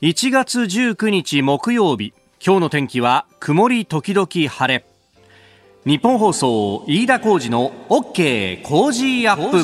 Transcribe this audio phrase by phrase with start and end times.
[0.00, 4.84] 1月19日木曜日今日の天気は曇り時々晴れ。
[5.84, 9.58] ニッポン放送飯田浩司の OK コージーアップ。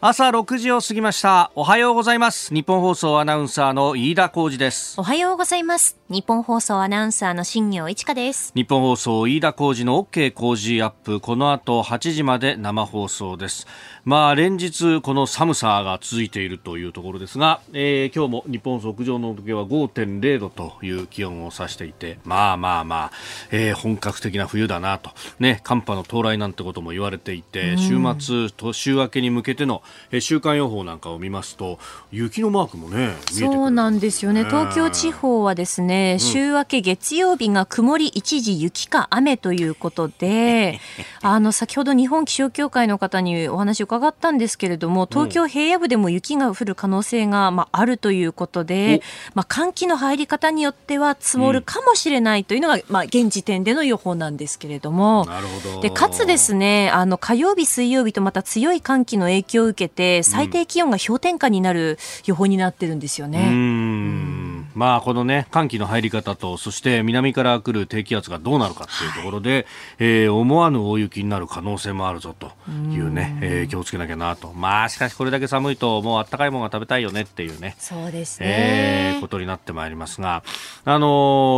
[0.00, 1.50] 朝6時を過ぎました。
[1.56, 2.54] おはようございます。
[2.54, 5.00] ニッポン放送アナウンサーの飯田浩二です。
[5.00, 5.98] おはようございます。
[6.08, 8.52] ニッポン放送アナウンサーの新行市佳です。
[8.54, 11.18] ニッポン放送飯田浩司の OK コージーアップ。
[11.18, 13.66] この後8時まで生放送です。
[14.04, 23.10] まあ連日この寒さが続いているというところですが、えー、今日も日本屋上の時計は5.0度という気温を指していてまあまあまあ、
[23.50, 25.10] えー、本格的な冬だなと。
[25.40, 29.82] ね寒波の到来なんてことも言われていて週末と週明けに向けての
[30.20, 31.80] 週間予報なんかを見ますと
[32.12, 33.16] 雪のマークもね。
[33.32, 34.44] そうなんですよね。
[34.44, 40.80] 東京地方はですね、週明け月曜日が曇り一時雪か雨ということで
[41.22, 49.02] あの先ほど日本気象協会の方にお話を伺ったんですけれども東京平野部でも雪が降る可能性が、まあ、あるということで、
[49.34, 55.24] まあ、寒気の入り方によっては積もるかもしれないというのが、まあ、現時点での予報なんですけれども。
[55.26, 55.80] なるほど。
[55.80, 63.48] でかつですねあの火曜日水曜日とまた強い寒気の影響を受けて最低気温が氷点下になる予報になってるんですよね。
[63.48, 64.45] うん
[64.76, 69.64] まあこのね寒気の入り方とそして南から来る低気圧がどうなるかっていうところで、はい、
[70.00, 74.52] えー、思わぬ大雪になる可能性もあるぞというね、うえー、気をつけなきゃなと。
[74.52, 80.44] まあしかしこれだけ寒いともうあったかいものが食べたいよねっていうねそうですね、えー、ことになってまいりますが
[80.84, 81.06] あの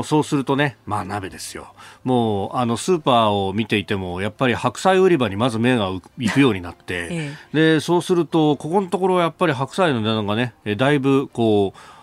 [0.01, 1.75] ー、そうするとねまあ鍋ですよ。
[2.05, 11.98] もうあのスーパーを見ていてもやっぱり白菜売り場にまず目が行くようになって、 ええ、でそうするとここのところやっぱり白菜の値段がねだいぶこう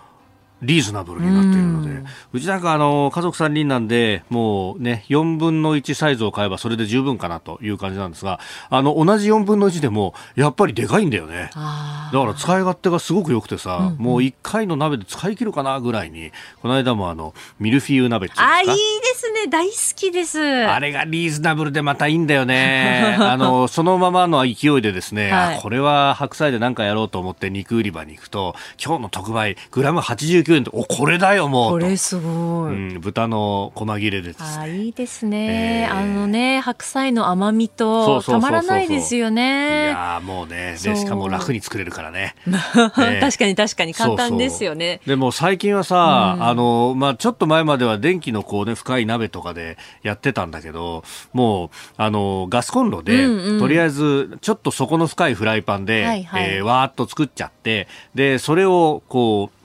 [0.66, 11.50] リーズナブルになっているので、うちなんかあの家族3人なんで、もうね、4分の1サイズを買えばそれで十分かなという感じなんですが、あの、同じ4分の1でも、やっぱりでかいんだよね。
[11.54, 18.74] だから使い勝手がすごく良くてさ、うんうん、もう1回の鍋で使い切るかなぐらいに、この間もあの、ミルフィーユ鍋ってあ、いいで
[19.16, 19.48] すね。
[19.48, 20.40] 大好きです。
[20.40, 23.18] あれがリーズナブルでまたいいんだよね。
[23.20, 34.46] あの、そのままの勢いでですね、はい、これは白菜で何かやろうと思って肉売り場に行くと、今日の特売、グラム89 9円おこれだよもうこれすごい、うん、豚の細切れでですね。
[34.60, 39.88] あいいですね、えー、あのね白菜の甘みとたまらないですよね。
[39.88, 45.02] いやもうねでしかも楽に作れるからね、え ー、確かに確かに簡単ですよね。
[45.06, 59.65] でも最近はさ、うん、あのまあちょっと前までは電気のこうね深い鍋とかでやってたんだけどもうあのガスコンロで、うんうん、とりあえずちょっと底の深いフライパンで、はいはい、えー、わーっと作っちゃってでそれをこう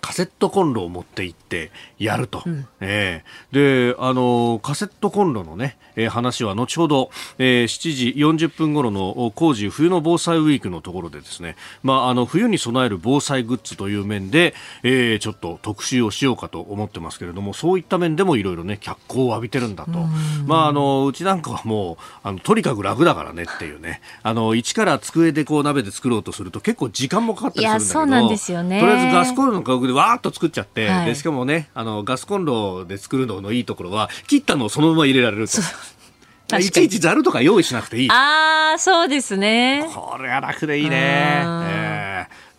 [0.00, 19.90] カセットコンロを持って行ってやると、うん、えー、であのカセットコンロのね、えー、話は後ほど、えー、7時40分頃の工事冬の防災ウィークのところでですね、まあ、あの冬に備える防災グッズという面で、えー、ちょっと特集をしようかと思ってますけれどもそういった面でもいろいろね脚光を浴びてるんだと、
[20.46, 24.00] まあ、あのうちなんかはもうあのとにかく楽だからねっていうね。
[24.22, 35.58] あの一から机でこう鍋で作ろうとすると結構時間もかかったりするんだけどとりあえずガスコンロの価格でわーっと作っちゃって、はい、でしかもねあのガスコンロで作るののいいところは切ったのをそのまま入れられると。
[36.58, 38.10] いちいちざるとか用意しなくていい。
[38.10, 39.88] ああ、そうですね。
[39.94, 41.42] これは楽でいいね。
[41.44, 41.79] えー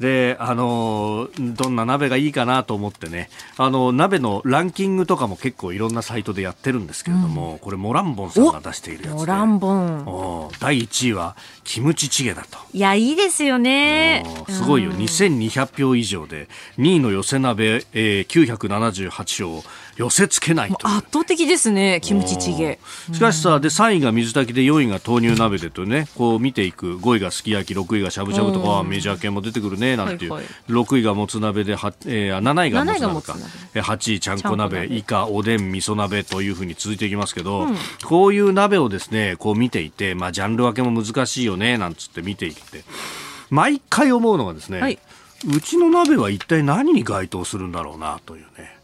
[0.02, 9.16] で、あの、どんな鍋がいいかなと思ってね、あの、鍋のランキングとかも結構いろんなサイトでやってるんですけれども、うん、これモランボンさんが出しているやつで。
[9.20, 10.50] モランボン。
[10.60, 12.58] 第1位は、キムチチゲだと。
[12.74, 14.26] いや、いいですよね。
[14.50, 14.92] すごいよ。
[14.92, 19.64] 2200票以上で、2位の寄せ鍋、えー、978票、
[20.02, 22.80] 寄せつけないと圧倒的ですね、キムチチゲ。
[23.14, 30.32] しかしさ、で、3位が水炊きで、4位が豆乳鍋でとね、こう見ていく、5位がすき焼き、6位がしゃぶしゃぶとか、メジャー系も出てくるね、なんていう。
[30.32, 33.36] はいはい、6位がもつ鍋で、はえー、7位がもつ鍋か。
[33.76, 42.84] 8位ちゃんこ鍋、以下おでん味噌鍋というふうに続いていきますけど、うん、こういう鍋をですね、こう見ていて、まあ、ジャンル分けも難しいよね、なんつって見ていって、
[43.52, 44.98] 毎回思うのがですね、はい、
[45.48, 48.81] うちの鍋は一体何に該当するんだろうな、というね。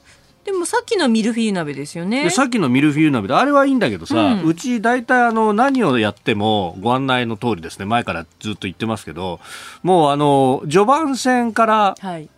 [0.48, 2.30] でもさっきのミルフィーユ鍋ですよね。
[2.30, 9.42] さっきのミルフィーユ鍋で、あれはいいんだけどさ、うん、うち大体あの何をやってもご案内の通りですね、前からずっと言ってますけど、
[9.84, 12.30] もうあの、序盤戦から、はい、う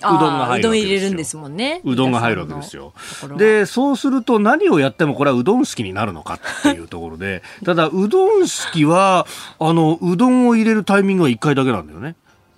[0.00, 0.58] どんが入るわけですよ。
[0.58, 1.80] うどん入れるんですもんね。
[1.84, 2.92] うどんが入るわけですよ。
[3.36, 9.26] で、そうすると何をやってもこれはうどん好きになるのかっていうところで、ただうどん好きは、
[9.58, 12.14] あの、うどんを入れるタイミングは1回だけなんだよね。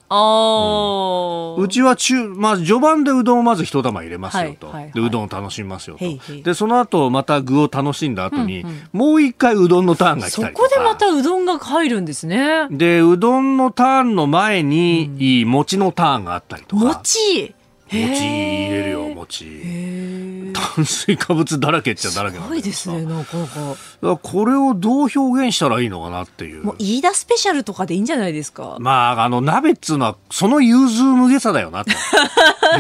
[0.09, 4.93] あうちは中、まあ、序盤でうどんをまず一玉入れますよと、はいはいはい。
[4.93, 6.05] でうどんを楽しみますよと。
[6.43, 8.89] でその後また具を楽しんだ後に、うんうん。
[8.93, 10.69] もう一回うどんのターンが来そたりとか。
[10.69, 12.69] こでまたうどんが入るんですね。
[12.71, 16.85] でうどんのターンの前に、いい餅のターンがあったりとか。
[16.85, 17.55] 餅？
[17.89, 20.53] 餅入れるよへ餅ー。
[20.53, 22.49] 炭水化物だらけっちゃだらけすなんだけどさ。
[22.49, 23.77] ごいですね、なかなか。
[24.23, 28.77] これをどう表現したらいいのかなっていうもう飯田スペシャルとかでいいんじゃないですか？
[28.81, 31.91] まああの鍋っつうのはその融通無下さだよなと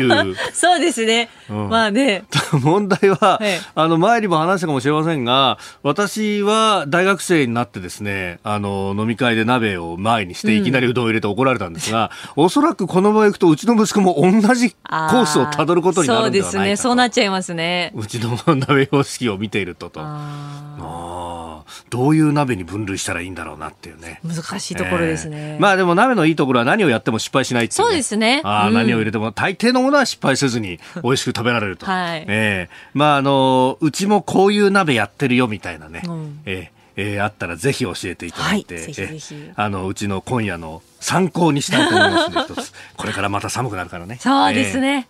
[0.01, 1.29] いう そうですね。
[1.51, 2.25] うんまあね。
[2.53, 16.53] 問題は、ええあの、前にも話したかもしれませんが、私は大学生になってですね、あの、飲み会で鍋を前にして、いきなりうどんを入れて怒られたんですが、おそらくこのまま行くと、うちの息子も同じコースをたどることになるんではないかと。
[16.53, 16.77] そうですね。
[16.77, 17.93] そうなっちゃいますね。
[17.95, 20.01] うちの鍋様式を見ているとと。
[20.03, 24.21] あああどういう鍋に分類したらいいんだろうなっていうね。
[24.25, 25.37] ー難しいところですね。
[25.37, 27.85] ええまあでも鍋のいいところは何をやっても失敗しないっていう、ね。
[27.85, 31.87] そうですねああ、うん何を入れても大抵のものは失敗せずに美味しく食べられると。
[31.87, 36.03] はいええまああのうちもこういう鍋やってるよみたいなね。
[36.07, 44.19] うんええええあったらぜひ教えていただいて、はいぜひあのうちの今夜の参考にしたいと思いますので一つこれからまた寒くなるからね。
[44.21, 45.07] そうですね。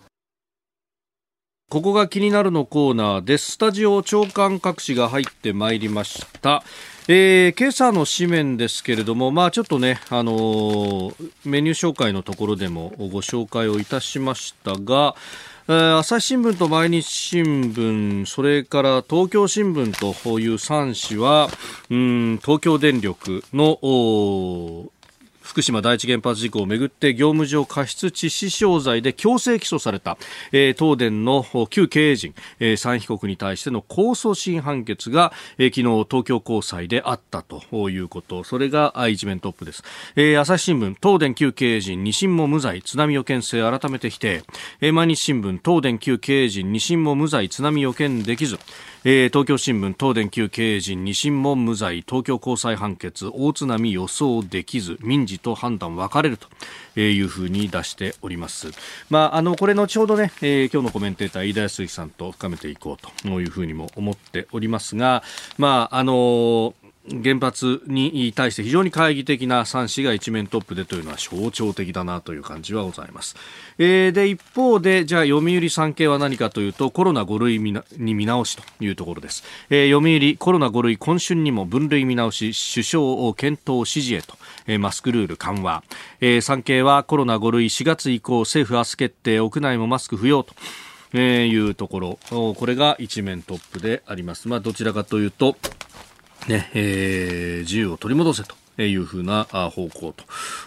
[1.69, 3.51] ここが気になるのコーナーです。
[3.51, 6.63] スタジオ長官各紙が入ってまいりました。
[7.09, 15.15] えー今朝の紙面ですけれども、まあちょっとね、あのーメニュー紹介のところでもご紹介をいたしましたが、
[15.67, 21.49] えー朝日新聞と毎日新聞、それから東京新聞という3紙は、
[21.89, 24.89] うん、東京電力の、
[25.47, 30.17] 福島第一原発事故をめぐって業務上過失致死傷罪で強制起訴された、
[30.51, 38.43] えー東電の旧経営陣、えー、3被告に対しての控訴審判決が、えー昨日東京高裁であったということ。
[38.43, 39.83] それが一面トップです、
[40.17, 44.43] えー朝日新聞東電旧経営陣二審も無罪津波予見性改めて否定、
[44.81, 48.59] えー毎日新聞東電旧経営陣二審も無罪津波予見できず。
[49.09, 58.71] えー東京新聞東電旧経営陣二審も無罪東京高裁判決大津波予想できず民事と判断分かれるというふうに出しております。
[59.09, 65.23] まあ、あのこれ後ほどね、えー今日のコメンテーター飯田康之さんと深めていこうというふうにも思っておりますが、
[65.57, 66.73] まああの
[67.09, 73.35] 原発に対して非常に懐疑的な3氏が一面トップでというのは象徴的だなという感じはございます。
[73.77, 77.59] えーで、一方で、じゃあ読売産経は何かというと、コロナ5類
[77.97, 79.43] に見直しというところです。
[79.69, 84.37] えー読売コロナ5類今春にも分類見直し、首相を検討指示へと、
[84.67, 85.83] えーマスクルール緩和。
[86.19, 90.53] えー産経はコロナ5類4月以降政府明日決定屋内もマスク不要と。
[91.13, 94.49] えーいうところ、これが一面トップであります。
[94.49, 95.55] まあ、どちらかというと、
[96.47, 98.55] ね、えー自由を取り戻せと。
[98.85, 100.13] いうふうな方向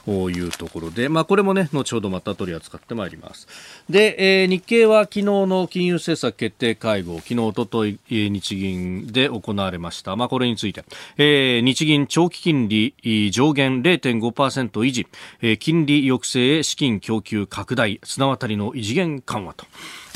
[0.07, 3.47] というところで、まあ、これもね、後ほどまた取り扱ってまいります。
[3.89, 10.17] で、えー日経は昨日の金融政策決定会合、昨日、おととい、日銀で行われました。
[10.17, 10.85] まあ、これについて、
[11.19, 12.95] えー日銀長期金利
[13.31, 15.07] 上限0.5%維持、
[15.43, 19.67] えー金利抑制へ資金供給拡大、綱渡りの異次元緩和と。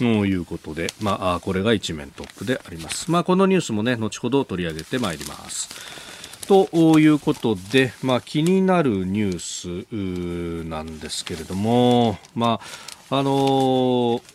[0.02, 3.11] いうことで、ま、あこれが一面トップであります。
[3.11, 6.04] まあ、このニュースもね、後ほど取り上げてまいります。
[6.46, 12.61] ということで、まあ、気になるニュースなんですけれども、ま
[13.11, 14.35] ああのー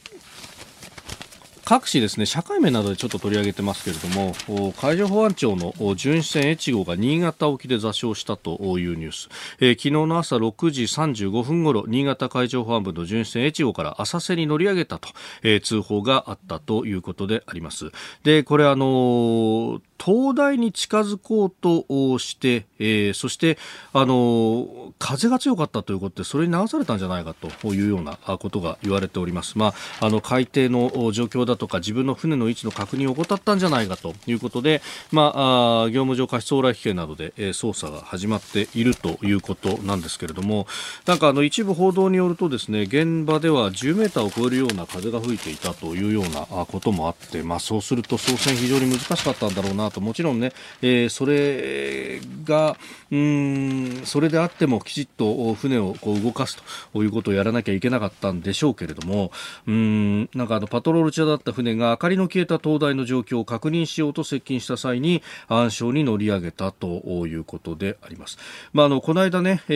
[1.69, 4.33] 各紙ですね、社会面などでちょっと取り上げてますけれども、
[4.81, 9.29] 海上保安庁の巡視船越後が新潟沖で座礁したというニュース。
[9.59, 15.09] えー昨日の朝6時35分頃、新潟海上保安部の巡視船越後から浅瀬に乗り上げたと、
[15.43, 17.91] えー通報があったということであります。
[18.23, 23.57] で、これあのー灯台に近づこうとして、えーそして、
[23.93, 29.57] あのー風が強かったということで、それに流されたんじゃないかというようなことが言われております。
[29.57, 40.67] まあ、あの、海底の状況だとか、自分の船の位置の確認を怠ったんじゃないかということで、まあ、あ業務上過失往来危険などで、えー捜査が始まっているということなんですけれども、
[41.05, 52.77] なんかあの、一部報道によるとですね、現場では10メーターを超えるような風が吹いていたというようなこともあって、まあ、そうすると操船非常に難しかったんだろうなと、もちろんね、えーそれが、
[53.11, 56.57] うん、それであってもきちっと船をこう動かす
[56.93, 59.31] ということをやらなきゃいけなかったんでしょうけれども、
[59.67, 66.87] うん、なんかあのパトロール中だった船が明かりの消えた灯台の状況を確認しようと接近した際に暗礁に乗り上げたと
[67.27, 68.37] いうことであります。
[68.73, 69.73] まあ、あの、この間ね、え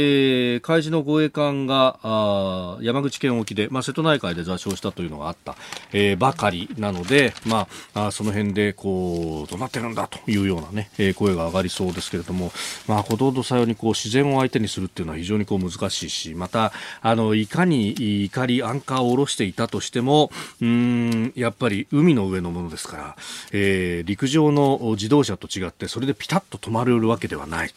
[0.58, 5.55] ー海事の護衛艦があ山口県沖で、まあ、瀬戸内海で座礁したというのがあった、
[5.91, 12.51] えーばかりなので、まあ、あその辺でこう、どうなってるんだだというようなね、えー、声が上がりそうですけれども、
[12.88, 20.31] まあ、ことほどさようにこう自然を相手にするっていうのは非常にこう難しいし、また、あの、いかに怒り、アンカーを下ろしていたとしても、
[20.62, 23.15] うん、やっぱり海の上のものですから、
[23.51, 27.72] えー、陸上の自動車と違って、それでピタッと止まるわけではない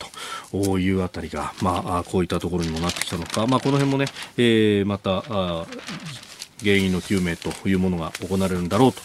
[0.52, 4.06] というあたりが、まあ、こういったところにもなってきたのか、まあ、この辺もね、
[4.36, 5.22] えー、また、
[6.60, 9.02] 原因の究明というものが行われるんだろうと。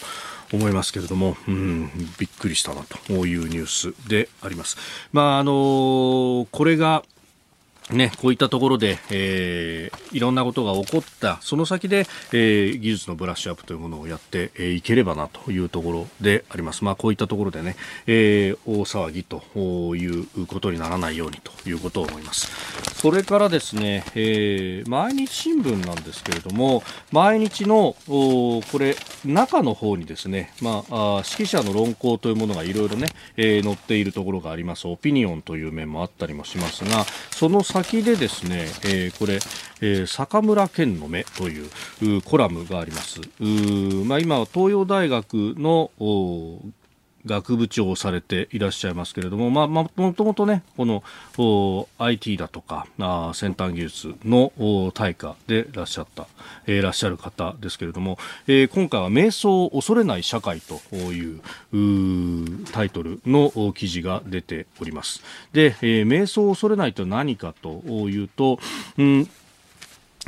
[0.51, 1.89] 思いますけれども、うん、
[2.20, 4.77] びっくりしたなというニュースであります。
[5.12, 7.03] まあ、あのこれが、
[7.91, 16.83] ね、こういったところで、えー、いろんなことが起こったその先で、えー、技術のブラッシュアップというものをやってい、えー、ければなというところであります。
[16.83, 17.75] まあ、こういったところでね、
[18.07, 19.43] えー、大騒ぎと
[19.95, 22.50] いうことにならないようにということを思います。
[22.95, 28.95] それからですね、えー、毎日新聞なんですけれども、毎日のこれ
[29.25, 33.07] 中の方にですね、まあ、指揮者の論考というものがいろいろね、
[33.38, 34.88] えー、載っているところがあります。
[34.88, 39.39] オピニオンという面もあったりもしますが、その先先でですね、えー、これ、
[39.81, 43.21] えー、坂村健の目というコラムがあります。
[44.05, 45.89] まあ、今は東洋大学の
[47.25, 51.03] 学部長をされていらっしゃいますけれども、まあ、もともとね、この
[51.97, 54.51] IT だとかあ先端技術の
[54.93, 56.27] 対価でいらっしゃった、
[56.65, 61.41] えー、いらっしゃる方ですけれども、えー、今回は瞑想を恐れない社会という
[62.71, 65.21] タイトルの記事が出ております。
[65.53, 68.59] で、えー、瞑想を恐れないと何かというと、
[68.97, 69.29] うん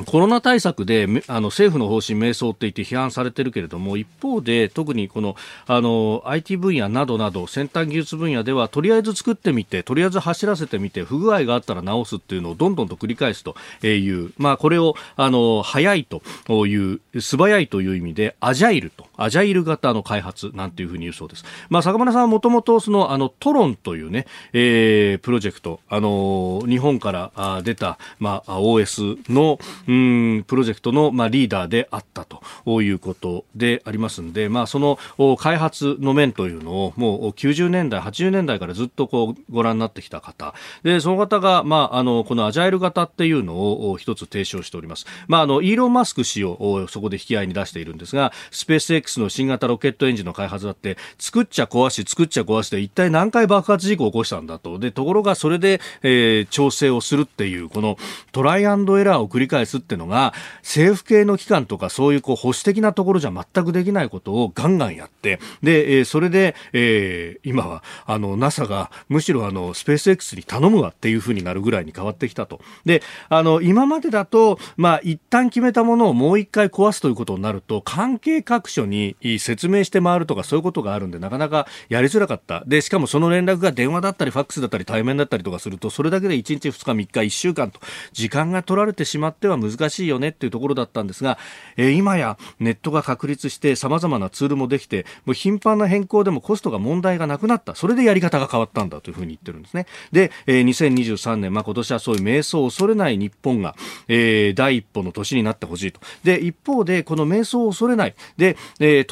[0.08, 5.36] コロナ対策であの政府の方針迷走って言って批判されてるけれども一方で特にこの
[5.68, 16.24] あの IT 分野などなど先端技術分野ではとりあえず作ってみてとりあえず走らせてみて不具合があったら直すっていうのをどんどんと繰り返すという、まあ、これをあの早いと
[16.66, 21.46] いう素早いという意味でアジャイルとアジャイル型の開発なんていうふうに言うそうです。
[21.70, 34.98] まあ、坂村さんはもともとそのあのトロンというね、えー、プロジェクトあの日本から出た、まあ、OS のうんプロジェクトの、まあ、リーダーであったということでありますんで、まあ、その
[35.38, 43.56] 開発の面というのをもう90年代、80年代からずっとこうご覧になってきた方でその方が、まあ、あのこのアジャイル型っていうの
[43.92, 45.06] を一つ提唱しております。
[45.28, 57.98] まあ、あのイーロン・マスク氏をそこで引き合いに出しているんですがスペース X の新型ロケットエンジンの開発だって作っちゃ壊し作っちゃ壊して一体何回爆発事故を起こしたんだとでところがそれで、えー、調整をするっていうこの
[58.32, 72.60] トライアンドエラーを繰り返すっていうのが政府系の機関とかそういうこう保守的なところじゃ全くできないことをガンガンやってで、えー、それで、えー、今はあの NASA がむしろあのスペース X に頼むわっていうふうになるぐらいに変わってきたと。
[72.86, 82.64] であの今までだとまあ一旦決めたものをもう一回壊すということになると関係各所に説明して回るとかそういうことがあるんでなかなかやりづらかった。
[82.66, 87.80] でしかもその連絡が電話だったりファックスだったり対面だったりとかするとそれだけで1日2日3日1週間と
[88.12, 91.38] 時間が取られてしまっては難しいよねっていうところだったんですが、
[91.78, 97.76] えー、今やネットが確立して様々なツールもできてもう頻繁な変更でもコストが問題がなくなった。
[97.76, 99.86] それでやり方が変わったんだというふうに言ってるんですね。
[100.12, 103.76] で、えー、2023年、まあ、今年はそういう瞑想を恐れない日本が、
[104.08, 106.00] えー、第一歩の年になってほしいと。
[106.24, 108.16] で一方でこの瞑想を恐れない。
[108.38, 109.06] で、えー、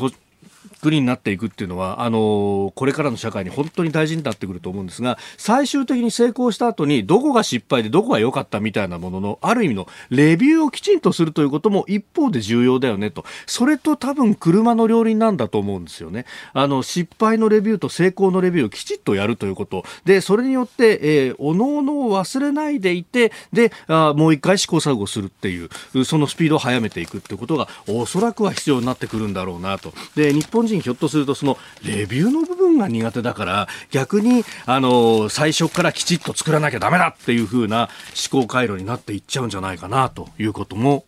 [0.81, 13.25] 国になっていくっていうのはあのこれからの社会に本当に大事になってくると思うんですが最終的に成功した後にどこが失敗でどこが良かったみたいなもののある意味のレビューをきちんとするということも一方で重要だよねと。
[13.45, 16.25] それと多分車の両輪なんだと思うんですよね。
[16.53, 19.83] あの失敗のレビューと成功のレビューをきちっとやるということ。
[20.05, 25.69] でそれによって、えー、おのおのを忘れないでいてであもう一回試行錯誤するっていう
[26.05, 29.93] そのスピードを速めていくってことがおそらくは必要になってくるんだろうなと。
[30.15, 37.89] で日本人ひょっとするとそのレビューの部分が苦手だから逆にあの最初からきちっと作らなきゃダメだっていう風な
[38.31, 41.05] 思考回路になっていっちゃうんじゃないかなということも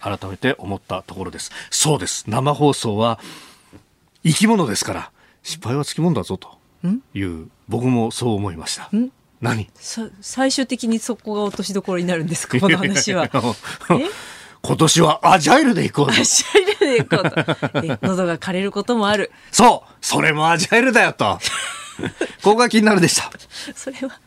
[0.00, 1.50] 改めて思ったところです。
[1.70, 2.24] そうです。
[2.28, 3.18] 生放送は
[4.24, 5.10] 生き物ですから
[5.42, 6.58] 失敗はつきもんだぞと
[7.14, 8.90] いう僕もそう思いました。
[9.40, 9.68] 何？
[10.22, 12.58] 最終的にそこが落としどころになるんですか？
[12.58, 13.28] この話は
[14.64, 17.98] 今年はアジャイルでいこうアジャイルでいこうと。
[18.06, 19.30] 喉が枯れることもある。
[19.52, 21.38] そうそれもアジャイルだよと。
[22.42, 23.30] ここが気になるでした。
[23.74, 24.18] それは。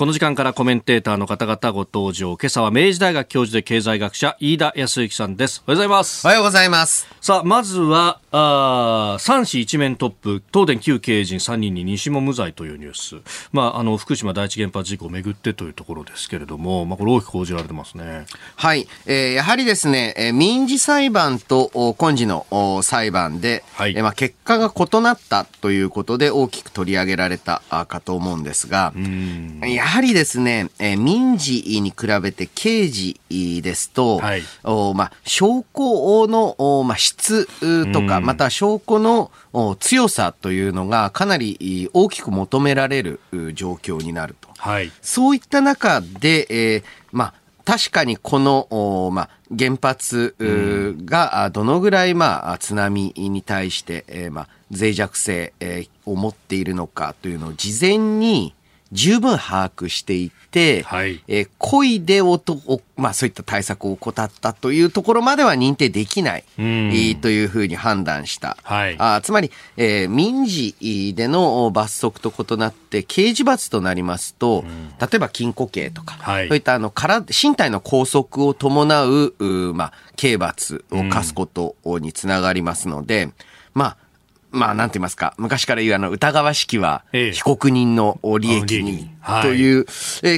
[0.00, 2.34] この時間からコメンテーターの方々ご登場。
[2.40, 5.62] 今朝は明治大学教授で経済学者、飯田康之さんです。
[5.66, 6.26] おはようございます。
[6.26, 7.06] おはようございます。
[7.20, 13.16] さあ、まずは、あ三市一面トップ、東電旧経営陣3人に西も無罪というニュース。
[13.52, 18.24] まあ、あの、福島第一原発事故をめぐってというところですけれども、まあ、これ大きく報じられてますね。
[18.56, 18.88] はい。
[19.04, 22.46] えー、やはりですね、えー、民事裁判と今時の
[22.82, 28.94] 裁判で、はい、えー、まあ、結果が異なったということで大きく取り上げられたかと思うんですが、
[29.62, 37.46] やはりですね、えー、民事に比べて刑事ですと、はい、おまあ、証拠のお、まあ、質
[37.92, 39.32] とか、また証拠の
[39.80, 43.20] 強さというのがかなり大きく求められる
[43.54, 44.48] 状況になると。
[44.58, 50.36] はい、そういった中で、えー、まあ、確かにこの、まあ、原発
[51.04, 58.54] がどのぐらい、まあ、津波に対して、えー、まあ、脆弱性、えー、を持っているのかというのを事前に
[58.92, 62.58] 十分把握していて、はい、えー、故意でおと
[62.96, 68.58] まあ、そういった対策を怠ったというところまでは認定できない、うん、というふうに判断した。
[68.62, 83.32] はい、あつまり、えー、民事での罰則と異なって刑事罰となりますと、うん、例えば禁錮刑とか、はい、そういったあの体身体の拘束を伴うう、まあ、刑罰を課すことにつながりますので、うん、
[83.74, 83.96] まあ
[84.52, 89.10] まあ、なんて言いますか、昔から言うあの、疑わしきは、被告人の利益に、
[89.42, 89.86] という、えー、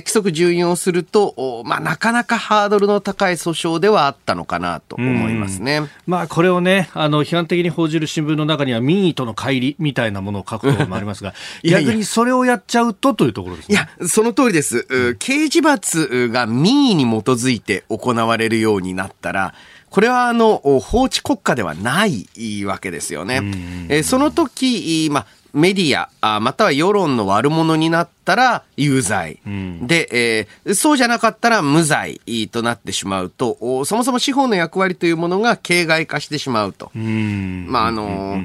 [0.00, 5.82] 規則順用すると、まあ、なかなかハードルの高い訴訟ではあったのかなと思いますね。
[6.06, 11.32] まあ、これをね、あの、批判的に報じる新聞の中には、民意との乖離みたいなものを書くこともありますが、
[11.64, 13.74] 逆にそれをやっちゃうとというところですね。
[13.74, 15.16] いや、その通りです。
[15.18, 19.54] 刑事罰が民意に基づいて行われるようになったら、
[19.92, 23.42] これはあの法治国家ではないわけですよね。
[23.90, 29.38] えその時、まあ、メディア、または世論の悪者になったら有罪。
[29.46, 32.20] うん、で、えー、そうじゃなかったら無罪
[32.50, 36.90] となってしまうと、そもそも司法の役割というものが形骸化してしまうと。
[36.96, 38.42] うまあ、あの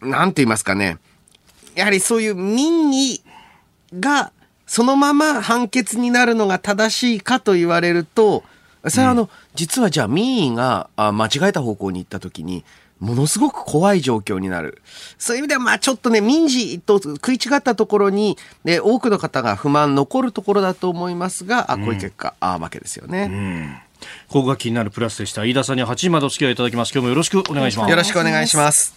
[0.00, 0.96] ー、なんて言いますかね。
[1.74, 3.20] やはりそういう民意
[3.98, 4.32] が
[4.66, 8.44] そのまま判決になるのが正しいかと言われると、
[8.88, 12.64] それはあの、うん、実はじゃあ民意が間違えた方向に行った時に、
[13.00, 14.82] ものすごく怖い状況になる。
[15.18, 23.28] そういう意味では、まあちょっとね、民事と食い違ったところに、ね、多くの方が不満残るところだと思いますが、あこういう結果、ああわけですよね。
[23.30, 23.76] うん
[24.28, 25.44] ここが気になるプラスでした。
[25.44, 26.92] 飯田さんに8時までお付き合いいただきます。
[26.92, 27.90] 今日もよろしくお願いします。
[27.90, 28.94] よろしくお願いします。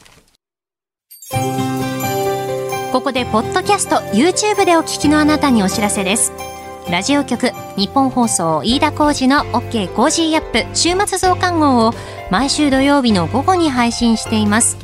[2.92, 6.53] ここで、ポッドキャスト、YouTube でお聞きのあなたにお知らせです。
[6.90, 11.94] ラジオ局ニッポン放送飯田浩司の OK コージーアップ週末増刊号を
[12.30, 14.78] 毎週土曜日の午後に配信しています。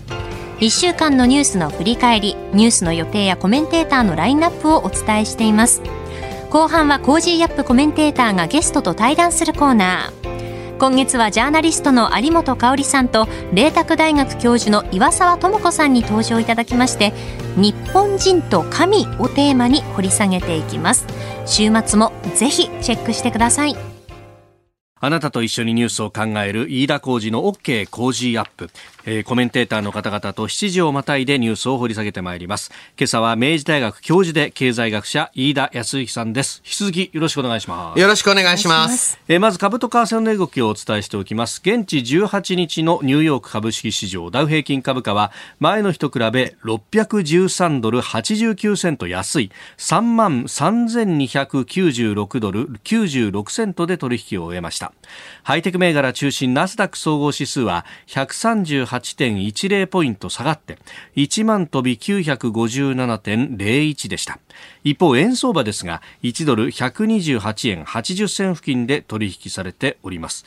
[0.59, 5.81] 1週間のニュースの振り返りニュースの予定やコメンテーターのラインナップをお伝えしています。
[6.49, 10.18] 後半はコージーアップコメンテーターがゲストと対談するコーナー。
[10.79, 17.11] 今月はジャーナリストの有本香さんと麗澤大学教授の岩澤知子さんに登場いただきまして
[17.57, 21.05] 日本人と神をテーマに掘り下げていきます。
[21.45, 23.88] 週末もぜひチェックしてください。
[25.01, 28.69] あなたと一緒にニュースを考える飯田浩二の OK 工事アップ、
[29.05, 32.71] えー、コメンテーターの方々と7時をまたいでニュースを掘り下げてまいります。
[32.97, 36.61] 今朝は明治大学教授で経済学者飯田康之さんです。
[36.65, 37.99] 引き続きよろしくお願いします。
[37.99, 39.17] よろしくお願いします。
[39.29, 41.61] えー、まず株と為替の動きをお伝えしておきます。
[41.63, 49.51] 現地18日のニューヨーク株式市場ダウ平均株価は前の日と比べ613ドル89セント安い。
[49.77, 54.88] 3万3296ドル96セントで取引を終えました
[55.43, 60.77] ハイテク銘柄中心ナスダック総合指数は138.10ポイント下がって
[61.15, 64.39] 1万飛び957.01でした。
[64.83, 70.45] 一方円相場ですが1ドル128円80銭付近で取引されております。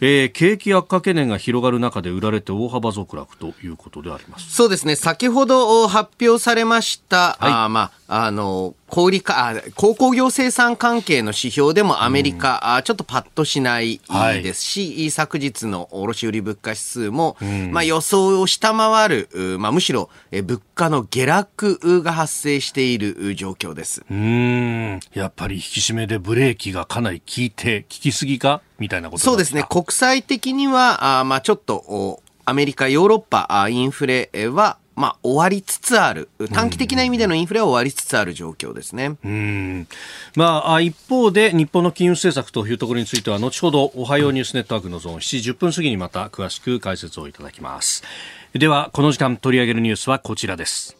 [0.00, 4.52] えー、景気悪化懸念が広がる中で売られて大幅続落ということであります。
[4.52, 4.96] そうですね。
[4.96, 14.00] 先ほど発表されました、はい、あまああの小売か、鉱工業生産関係の指標でもアメリカ、うん、ちょっとパッとしない
[14.42, 24.04] ですし、はい、昨日の卸売物価指数も、うん、まあ予想を下回る、まあむしろ物価の下落が発生している状況です。
[24.08, 29.64] うん、やっぱり引き締めでブレーキがかなり効いて、効きすぎかみたいなことそうですね。
[29.68, 36.28] 国際的には、あまあちょっと、アメリカ、ヨーロッパ、インフレは、まあ、終わりつつある。
[36.52, 39.16] 短期的な意味でのインフレは終わりつつある状況ですね。
[39.24, 39.88] うん。
[40.36, 48.04] まあ、一方で、日本の金融政策というところについては、後ほど、おはようニュースネットワークのゾーン7時10分過ぎにまた詳しく解説をいただきます。
[48.52, 50.96] では、この時間取り上げるニュースはこちらです。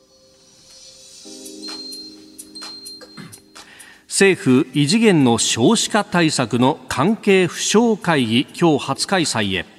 [4.09, 9.74] 政府異次元の少子化対策の関係府省会議今日初開催へ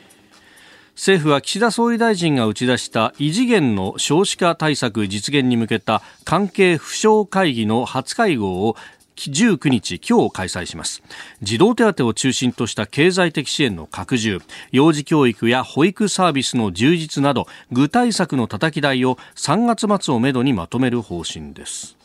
[0.95, 8.77] 政府は岸田総理大臣が打ち出した異次元の少子化対策実現に向けた関係府省会議の初会合を
[9.17, 11.03] 19日今日開催します。
[11.41, 14.39] 児童手当を中心とした経済的支援の拡充
[14.71, 21.97] 幼児教育や保育サービスの充実など具体策のたたき台を3月末をめどにまとめる方針です。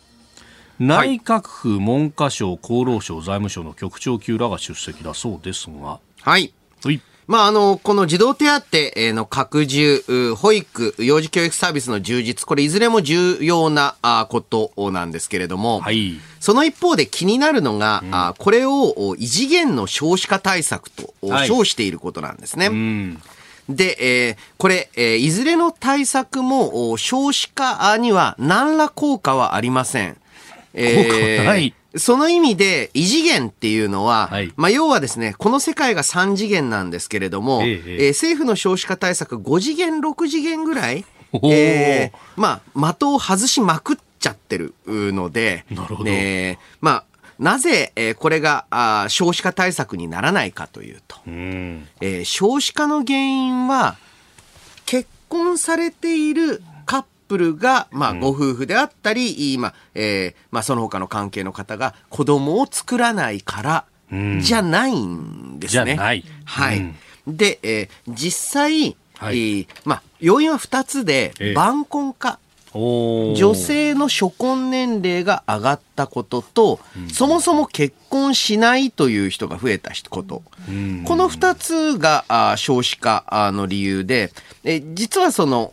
[0.81, 6.01] 内閣府文科省厚労省財務省の局長級らが出席だそうですが。
[6.23, 13.95] はい、はいまあ、あの、この児童手当の拡充、保育、幼児教育サービスの充実、これいずれも重要な
[14.29, 21.15] ことなんですけれども、はい、その一方で気になるのが、うん、これを異次元の少子化対策と
[21.47, 22.67] 称していることなんですね。
[22.67, 23.23] はいうん。
[23.69, 30.17] で、えー、これ、えー、いずれの対策も少子化には何ら効果はありません。
[30.75, 41.05] えー、ないその意味で異次元っていうのは、はい、まあ要はですね、この世界が3次元なんですけれども、えええー、政府の少子化対策5次元、6次元ぐらい、
[41.43, 46.11] えー、まあ的を外しまくっちゃってるので、なるほど。
[46.11, 47.05] えー、まあ
[47.41, 53.97] なぜ、えー、これがあ少子化対策にならないかというと、うえー、少子化の原因は
[54.85, 56.63] 結婚されている
[57.31, 63.85] プルが、まあ、ご夫婦であったり、まあ、えー、まあ、その他の関係の方が子供を作らないから、
[64.41, 65.95] じゃないんですね。
[65.95, 66.25] はい。
[66.45, 66.93] はい。
[67.29, 72.41] で、えー、実際、はい、えー、まあ、要因は2つで、晩婚化。
[72.73, 85.73] 女性の初婚年齢が上がったことと、うん、そもそも結婚しないという人が増えたこと、うん、この2つがあ少子化の理由で、え実はその、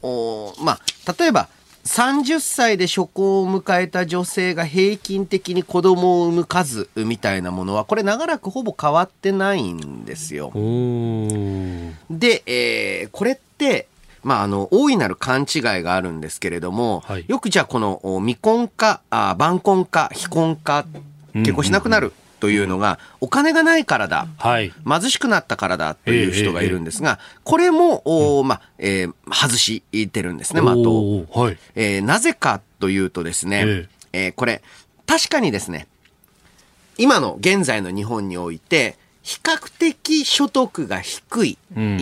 [0.61, 1.49] まあ、例えば
[1.87, 10.51] 30歳で初婚を迎えた女性が平均的に子供を産む数みたいなものはこれ長らくほぼ変わってないんですよ。
[12.09, 13.87] で、えー、これって
[14.27, 20.85] まあ、あの、大いなる勘違いがあるんですけれども、はい、よくじゃあこの未婚化、あ晩婚化、非婚化、
[21.33, 22.11] 結婚しなくなる。
[22.39, 28.03] というのが、お金がないからだ、はい、貧しくなったからだという人がいるんですが、これも、
[28.39, 32.01] おまあえー、外してるんですね、的を、はいえー。
[32.03, 34.27] なぜかというとですね、ええ。
[34.27, 34.61] ー、これ、
[35.07, 35.87] 確かにですね、
[36.99, 41.97] 今の現在の日本において、比較的所得が低い、うん、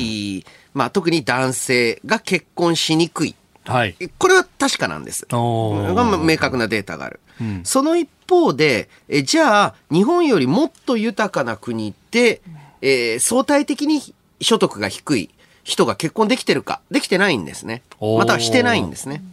[0.75, 3.33] まあ、特に男性が結婚しにくい。
[3.63, 5.25] はい、これは確かなんです。
[5.31, 7.19] 明確なデータがある。
[7.41, 12.41] うん、その一方で、えじゃあ、日本よりもっと豊かな国で、
[12.81, 14.01] えー、相対的に
[14.41, 15.29] 所得が低い
[15.63, 17.81] 人が結婚できてるか、できてないんですね。
[17.99, 19.23] またはしてないんですね。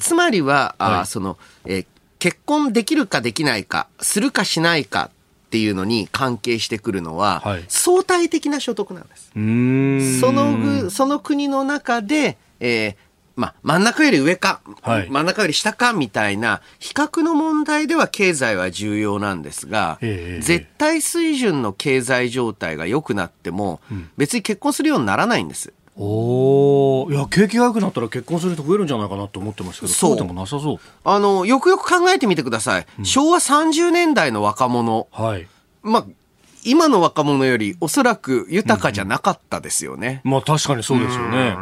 [0.00, 1.86] つまりは、はい、あその、えー、
[2.20, 5.10] 結婚できるかできないか、するかしないか
[5.50, 9.32] っていうのに関係してくるのは、はい、相対的な所得なんです。
[10.20, 12.96] そのその国の中で、えー
[13.34, 25.72] まあ、真ん中より上か、はい、真ん中より下かみたいな比較の問題では経済は重要なんですが、えー、絶対水準の経済状態が良くなっても、うん、別に結婚するようにならないんです。
[25.96, 30.16] おいや景気が良くなったら結婚する人増えるんじゃないかなと思ってますけどそう。
[30.16, 30.78] でもなさそう。
[31.04, 35.46] あのよくよく考えてみてください、うん、昭和30年代の若者、はい、
[35.82, 36.06] まあ
[36.64, 40.20] 今の若者よりおそらく豊かじゃなかったですよね。
[40.24, 41.56] うんまあ確かにそうですよね。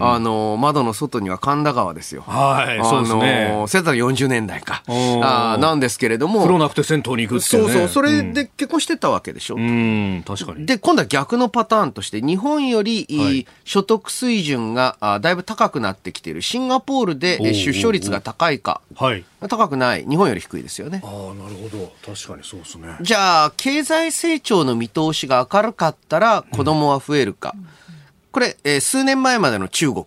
[0.00, 2.22] あの、窓の外には神田川ですよ。
[2.22, 3.64] はい、そうですね。
[3.66, 4.82] 世代40年代か。
[4.86, 6.40] あなんですけれども。
[6.40, 9.56] 風呂なくて銭湯に行くっていう、ね、そうそう、それで結婚してたわけでしょ。
[9.56, 10.66] うん、確かに。
[10.66, 16.42] で、今度は逆のパターンとして、日本より、所得水準があだいぶ高くなってきている。
[16.42, 18.80] シンガポールで出生率が高いか。
[18.94, 19.24] はい。
[19.46, 20.04] 高くない。
[20.04, 21.00] 日本より低いですよね。
[21.04, 21.92] ああ、なるほど。
[22.04, 22.96] 確かにそうですね。
[23.00, 27.54] じゃあ、経済成長の見通しが明るかったら子供は増えるか。
[27.56, 27.68] うん、
[28.32, 30.04] これ、えー、数年前までの中国。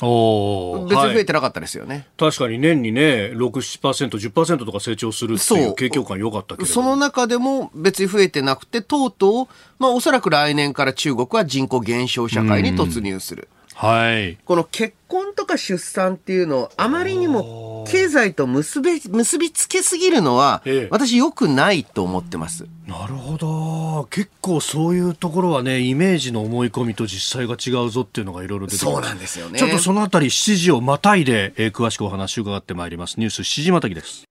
[0.00, 3.50] お別に増えてなかったですよね、はい、確かに年にね、6、
[3.80, 9.46] 7%、10%とか成長するっていう景況感良かったけどその中でも別に増えてなくて、とうとう、
[9.78, 13.48] まあ、おそらく来年から中国は人口減少社会に突入する。
[13.74, 22.66] はい、この結婚とか出産っていうのをあまりにも経済と結び結びつけすぎるのは、私よくないと思ってます。
[22.86, 24.06] なるほど。
[24.10, 29.58] 結構そういうところはねイメージの思い込みと実際が違うぞっていうのがいろいろ出てそうなんですよね。
[29.58, 33.18] ちょっとそのあたり7時をまたいで、えー、詳しくお話を伺ってまいります。
[33.18, 34.28] ニュース7時またぎです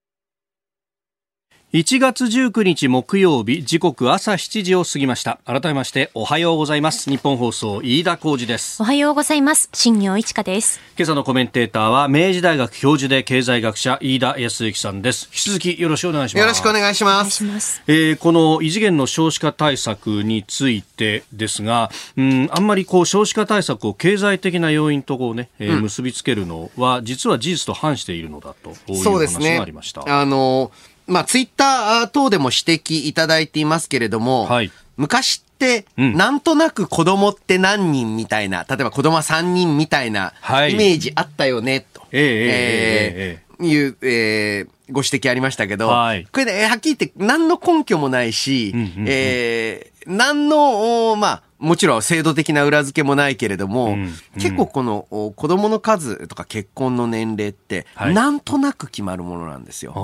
[1.77, 5.37] 1月19日木曜日時刻朝7時を過ぎました。
[5.45, 7.07] 改めましておはようございます。
[7.07, 8.81] 日本放送飯田浩二です。
[8.81, 9.69] おはようございます。
[9.73, 10.79] 新業一華です。
[10.97, 15.25] 今朝のコメンテーターは明治大学教授で経済学者飯田康之さんです。
[15.25, 16.41] 引き続きよろしくお願いします。
[16.41, 17.43] よろしくお願いします。
[17.43, 17.83] ます。
[17.85, 30.01] えー、この異次元の少子化対策についてですが、うん、あんまりこう少子化対策を経済的な要因とこうね、えー、結びつけるのは、実は事実と反しているのだという話がありました。
[30.07, 30.71] あの
[31.07, 40.33] まあ、ツイッター等でも指摘いただいていますけれども、はい、昔って、なんとなく子供って何人みたいな、例えば子供は3人みたいな
[40.69, 42.03] イメージあったよね、と。
[42.11, 59.93] ええー、いう、えー、ご指摘ありましたけど、はい、これで、はっきり言って何の根拠もないし、うんうんうん、えー、何の、まあ、もちろん制度的な裏付けもないけれども、うん、結構この子供の数とか結婚の年齢って、なんとなく決まるものなんですよ。
[59.93, 59.97] は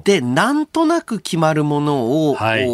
[0.00, 2.68] い、で、なんとなく決まるものを、はい、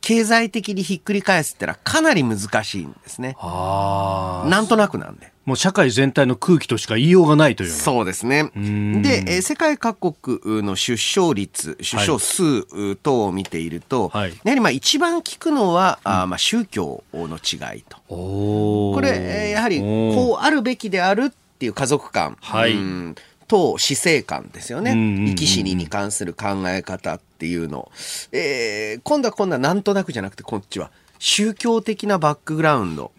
[0.00, 3.36] 経済的にひっくり返すってのはかなり難しいんですね。
[3.42, 5.33] なんとなくなんで。
[5.44, 8.44] もう社会全体の空気としか言いようがないというそうですね。
[8.54, 17.98] で、えー、世界各国の出生率、出生数等を見ていると、はい、やはりまあ一番聞くのは、うん、あまあ宗教の違いと。
[18.08, 22.36] これ、えー、やはりこうあるべきであるっていう家族観。
[22.40, 23.14] はい、うん
[23.46, 24.94] と死生観ですよね。
[25.28, 27.92] 生き死にに関する考え方っていうの。
[28.32, 33.12] えー、今度は今度はなんとなくじゃなくてこっちは宗教的なバックグラウンド、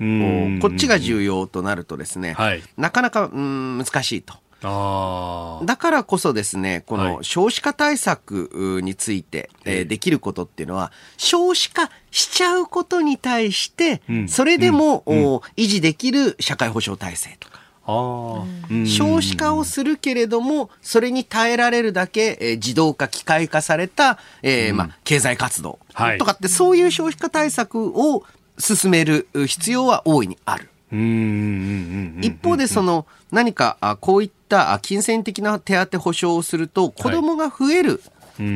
[0.62, 4.36] こっちが重要となるとですね、はい、なかなかうん難しいと。
[4.62, 17.64] だからこそですね、この少子化対策について、はい、えー、できることっていうのは、少子化しちゃうことに対して、それでも、うん、維持できる社会保障体制とか。
[17.88, 25.80] 少子化をするけれども、それに耐えられるだけ、えー、自動化、機械化された、えー、まあ、経済活動
[26.17, 28.24] とかって、そういう少子化対策を
[28.58, 30.69] 進める必要は大いにある。
[30.91, 38.02] 一方でその何かこういった金銭的な手当保障をすると子供が増える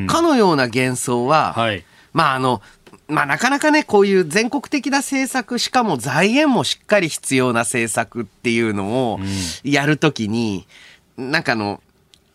[0.07, 2.61] かのような幻想は、はい、まああの
[3.09, 9.19] まあなかなかね、こういう全国的な政策、しかも財源もしっかり必要な政策っていうのを
[9.63, 10.67] やるときに、
[11.17, 11.81] うん、なんかあの、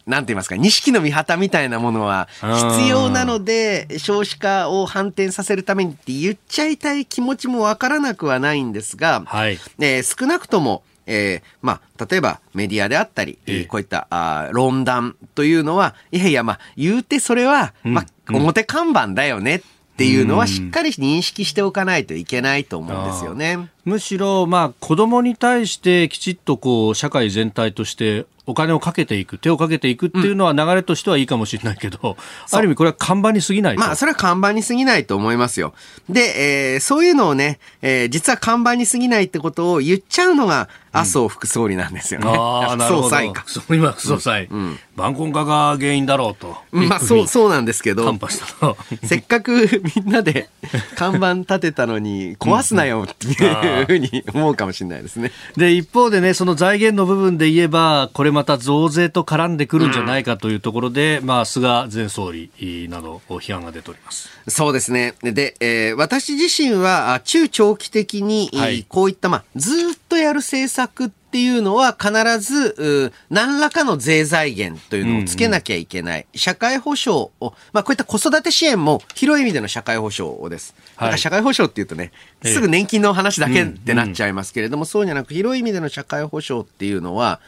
[0.06, 19.62] なんて言いますか、錦の御旗みたいなものは必要なので、少子化を反転させるためにって言っちゃいたい気持ちもわからなくはないんですが、はい、えー、少なくとも、えー、まあ、例えばメディアであったり、えー、こういったあ論壇というのは、いやいや、まあ、言うてそれは、まあ、表看板だよね
[19.94, 23.70] っていうのはしっかり認識しておかないといけないと思うんですよね。
[23.84, 35.74] むしろ、まあ、子供に対してきちっとこう、社会全体としてお金をかけていく、手をかけていくっていうのは流れとしてはいいかもしれないけど、 うん、ある意味これは看板に過ぎないまあ、それは看板に過ぎないと思いますよ。
[36.08, 42.30] で、えー、そういうのをね、えー、実は看板に過ぎないってことを言っちゃうのが、麻生副総理なんですよね。
[42.30, 43.08] うん、ああ、なるほど。
[43.08, 43.44] 総裁か。
[43.68, 44.46] 今、副総裁。
[44.50, 44.78] うん。
[44.96, 46.56] 晩婚化が原因だろうと。
[46.70, 48.14] まあ、そう、そうなんですけど。
[49.02, 50.48] せっかくみんなで
[50.94, 55.32] 看板立てたのに、壊すなよっていうふうに思うかもしれないですね。
[55.56, 62.50] で、一方でね、その財源の部分で言えば、これまた増税と絡んでくるんじゃないかというところで、うん、まあ、菅前総理
[62.88, 64.28] など批判が出ております。
[64.46, 65.14] そうですね。
[65.22, 76.20] で、えー、私自身は中長期的に、はい、こういった、まあ、ずっとやる政策っていうのは必ず、何らかの税財源というのをつけなきゃいけない。
[76.20, 80.74] うんうん、社会保障を、まあこういった子育て支援も広い意味での社会保障です。
[80.96, 82.12] はい、社会保障っていうとね、
[82.44, 87.40] すぐ年金の話だけってなっちゃいますけれども、うんうん、そうじゃなく広い意味での社会保障っていうのは、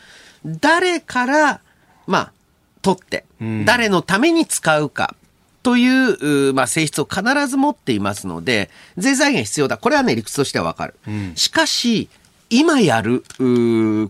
[0.44, 1.60] 誰から、
[2.06, 2.32] まあ、
[2.82, 3.24] 取って、
[3.64, 5.14] 誰のために使うか。
[5.62, 9.78] という、まあ、性質を必ず持っていますので、税財源必要だ。
[9.78, 10.94] これはね、理屈としてはわかる。
[11.08, 12.08] うん、しかし、
[12.50, 13.24] 今やる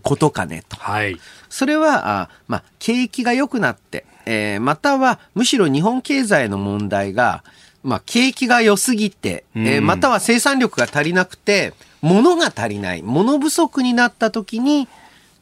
[0.03, 0.77] ことかねと。
[0.77, 1.17] はい。
[1.49, 7.43] それは、あまあ、景気が良くなって、えー、または、むしろ日本経済の問題が、
[7.83, 14.87] まあ、景気が良すぎて、えー、または生産力が足りなくて、物が足りない、物不足になった時に、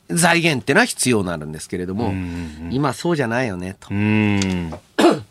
[0.10, 2.14] 財源ってのは必要になるんですけれども、
[2.70, 3.92] 今そうじゃないよねと。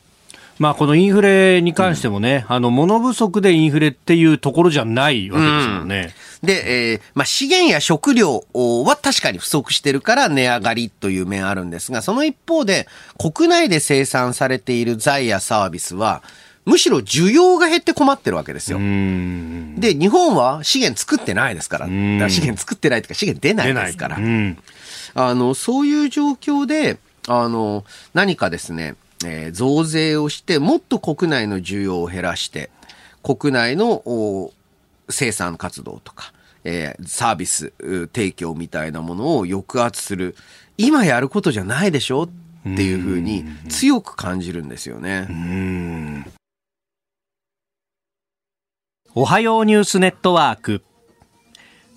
[0.59, 6.15] まあ、このインフレに関してもね、うん、あの、物不足でインフレっていうところじゃないわけですよね。
[6.33, 12.87] うん、で、えー、まあ、資源や食料は確かに不足してるから値上がりという面あるんですが、その一方で、
[13.19, 16.23] 国内で生産されている財やサービスは、
[16.65, 18.79] むしろ需要が減って困ってるわけですよ。
[18.79, 21.87] で、日本は資源作ってないですから。
[21.87, 24.19] から資源作ってないというか資源出ないですから。
[25.15, 32.71] あの、そういう状況で、あの、何かですね、えー、増税をして、もっと国内の需要を減らして、
[33.23, 34.03] 国内の
[35.09, 36.33] 生産活動とか、
[36.65, 37.73] えー、サービス
[38.13, 40.35] 提供みたいなものを抑圧する。
[40.77, 42.29] 今やることじゃないでしょっ
[42.63, 45.29] ていうふうに強く感じるんですよね。
[49.15, 50.83] おはようニュースネットワーク。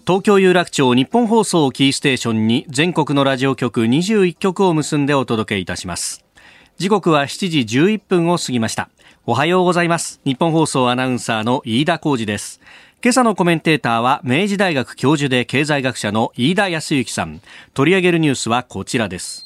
[0.06, 6.24] 東京有楽町日本放送キーステーションに全国のラジオ局21局を結んでお届けいたします。
[6.78, 8.89] 時刻は7時11分を過ぎました。
[9.26, 10.22] おはようございます。
[10.24, 12.62] 日本放送アナウンサーの飯田浩二です。
[13.04, 17.42] 今朝のコメンテーターは明治大学教授で経済学者の飯田康之さん。
[17.76, 19.46] 取り上げるニュースはこちらです。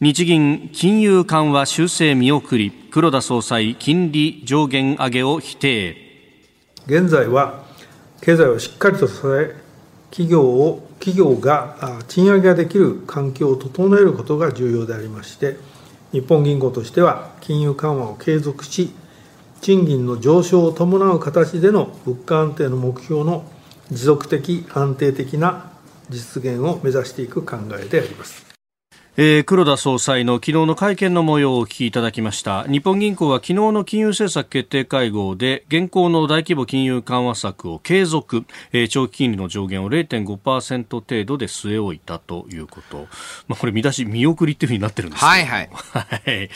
[0.00, 5.94] 日銀金融緩和修正見送り黒田総裁金利上限上げを否定
[6.86, 7.66] 現在は
[8.22, 9.54] 経済をしっかりと支え
[10.10, 11.76] 企業を企業が
[12.08, 15.56] 賃上げができる環境を整えることが重要でありまして
[16.12, 18.90] 日本銀行としては金融緩和を継続し、
[19.62, 23.44] 賃金の上昇を伴う形での物価安定の目標の
[23.92, 25.70] 持続的、安定的な
[26.10, 28.44] 実現を目指していく考えであります。
[29.16, 32.64] えー、黒田総裁の昨日の会見の模様をお聞きいただきました。
[32.64, 43.06] 日本銀行は昨日の金融政策決定会合で現行の大規模金融緩和策を継続、えー、長期金利の上限を0.5%程度で据え置いたということ、
[43.46, 45.46] まあ、これ見出し見送りっていうふうになってるんですはい。
[45.46, 45.68] は
[46.26, 46.50] い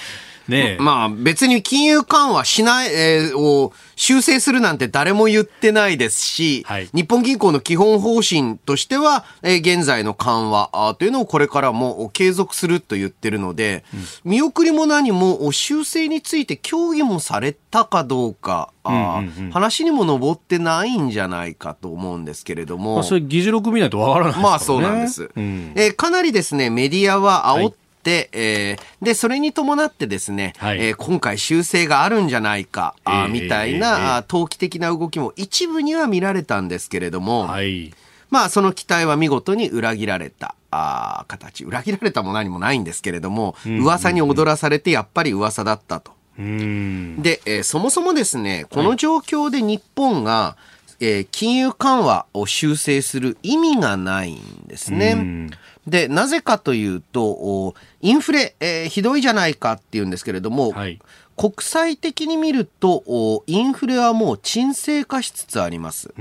[0.48, 13.84] ねまあ別に金融緩和しない、えー、を修正するなんて誰も言ってないですし、はい、日本銀行の基本方針としては、えー、現在の緩和というのをこれからも継続すると言ってるので、
[14.24, 22.96] うん、見送りも何も修正について協議もされたかどうか、あうんうんうん、話にも上ってないんじゃないかと思うんですけれども。
[22.96, 24.42] まあ、それ議事録見ないとわからないですね。
[24.42, 25.30] まあそうなんです。
[25.34, 27.85] うん、えー、かなりですね、メディアは煽って、はい
[28.32, 37.92] えー、で、それに伴ってですね、はい、えー、今回修正があるんじゃないか、えー、みたいな、えー、投機的な動きも一部には見られたんですけれども、はい、
[38.30, 40.54] まあ、その期待は見事に裏切られた。
[40.70, 41.64] あ形。
[41.64, 46.12] 裏切られたも何もないんですけれども、噂に踊らされてやっぱり噂だったと。
[46.38, 50.56] で、えー、そもそもですね、この状況で日本が、
[51.00, 55.50] えー、金融緩和を修正する意味がないんですね。
[55.86, 60.98] で、なぜかというと、インフレ、えー、ひどいじゃないかっていうんですけれども、はい、
[61.36, 66.12] 国際的に見ると、インフレはもう沈静化しつつあります。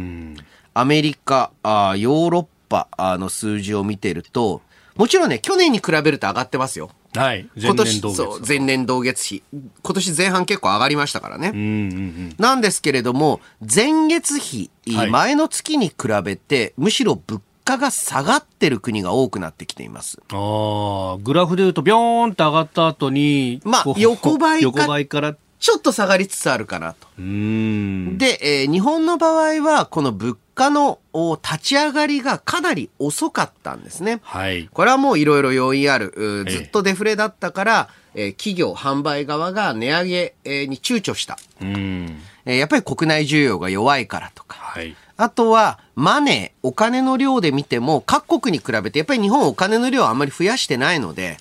[0.74, 4.62] アメリカあ、ヨーロッパの数字を見てると、
[4.96, 6.90] もちろんね、去年に比べると上がってますよ。
[7.16, 7.48] はい。
[7.56, 8.16] 前年同月。
[8.18, 9.44] そう、前年同月比。
[9.52, 11.52] 今年前半結構上がりましたからね。
[11.54, 20.20] うんうんうん、なんですけれども、前月比、はい、前の月に比べて、むしろ物価が下がってる国が多くなってきています。
[20.32, 27.08] ああ、グラフで言うと、ビョーンって上がった後に、まあ、横ばい横ばいからちょっと下がりつつあるかなと。
[27.18, 31.00] で、えー、日本の場合は、この物価の
[31.44, 34.20] 立ち上がりがかなり遅かったんですね。
[34.22, 34.70] はい。
[34.72, 36.46] これはもういろいろ要因ある。
[36.48, 41.40] ずっとデフレだったから、えー、企業、販売側が値上げ、えー、に躊躇した。
[41.62, 42.22] うん。
[42.46, 44.58] えー、やっぱり国内需要が弱いからとか。
[44.58, 44.96] はい。
[45.18, 51.38] あとは、マネー、お金の量で見ても、各国に比べて、やっぱり日本お金の量はあんまり増やしてないので、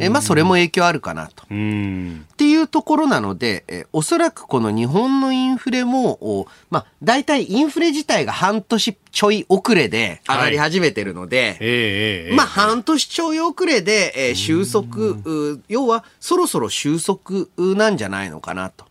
[0.00, 1.44] えまあ、それも影響あるかなと。
[1.44, 12.36] っていうところなので、えおそらくこの日本のインフレも、まあ、大体インフレ自体が半年ちょい遅れで上がり始めてるので、はい。
[12.36, 18.86] まあ、半年ちょい遅れで、えー、収束、要は、そろそろ収束なんじゃないのかなと。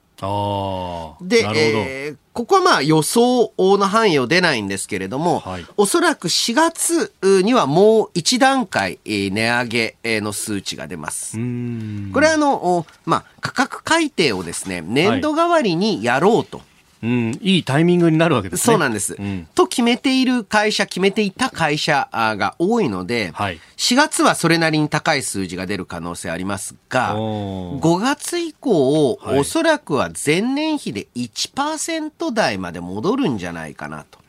[1.21, 11.37] で、えー、ここはまあ予想の範囲を出ないんですけれども、はい、おそらく4月にはもう一段階値上げの数値が出ます。
[11.37, 16.57] これはあの、まあ、価格改定をですね、年度代わりにやろうと。
[16.57, 16.67] はい
[17.03, 18.63] うん、いいタイミングになるわけですね。
[18.63, 19.17] そうなんです。
[19.19, 34.19] うん、と決めている会社、決めていた会社が多いので、はい、4月はそれなりに高い数字が出る可能性ありますが、5月以降、はい、おそらくは前年比で1%台まで戻るんじゃないかなと。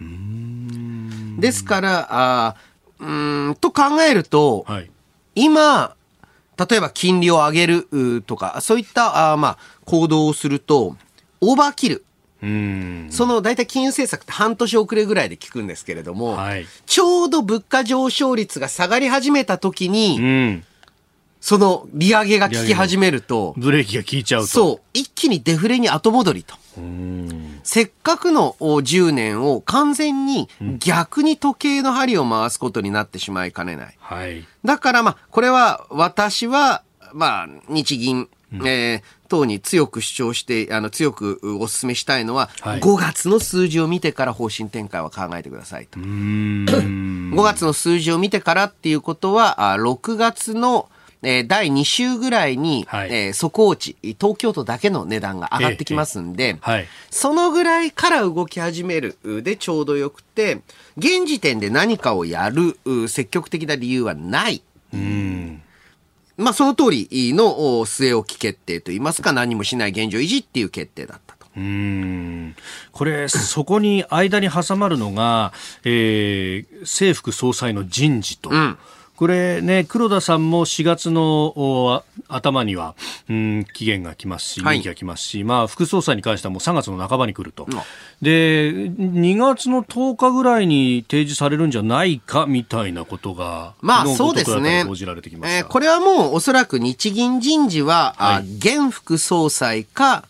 [1.39, 2.57] ですから、あ
[2.99, 3.07] う
[3.51, 4.91] んと考えると、はい、
[5.37, 5.95] 今、
[6.59, 10.97] 例えば金利を上げるとか、そういったあまあ行動をすると、
[11.41, 12.05] オーバーキル。
[12.41, 20.65] その大体金融政策って半年遅れぐらいで効くんですけれども、はい、ちょうど物価上昇率が下がり始めた時に、うん、
[21.41, 24.47] その利上げが効き始めると、ブレーキが効いちゃうと。
[24.47, 26.55] そう、一気にデフレに後戻りと。
[27.63, 33.97] せっかくの10年を完全に逆に時計の針を回すことになってしまいかねない。
[33.99, 38.29] はい、だからまあ、これは私は、まあ、日銀
[38.61, 45.99] うん、えー、等に強く主張して、あの、強くお勧めしたいのは、はい、5月の数字を見てから方針転換は考えてくださいと。
[45.99, 50.89] 5月の数字を見てからっていうことは、6月の
[51.27, 60.61] えー、第2週ぐらいに、はい、えー、速報値、東京都だけの値段が上がってきますんで、ええはい、そのぐらいから動き始めるでちょうどよくて、
[60.99, 62.77] 現時点で何かをやる
[63.09, 64.63] 積極的な理由はない。
[66.39, 67.55] うんまあ、その通りの
[67.85, 71.47] 据え置き決定といいますか、何もしない現状維持っていう決定だったと。
[71.57, 72.57] うん
[72.91, 75.53] これ、そこに間に挟まるのが、
[75.85, 78.51] えー、政副総裁の人事と。
[78.51, 78.79] うん
[79.17, 82.97] これね、黒田さんも4月の頭には、
[83.29, 87.65] うん、期限が来ますし、任期が来ますし、はい、まあ、副総裁に関してはもう3月の半ばに来ると。
[87.65, 87.73] うん、
[88.21, 94.83] で、2月の10日ぐらいに提示されるんじゃないかみたいなことが、まあ、そうですね。
[94.83, 100.25] 報じられてきましえー、これはもうおそらく日銀人事は、はい、現副総裁か、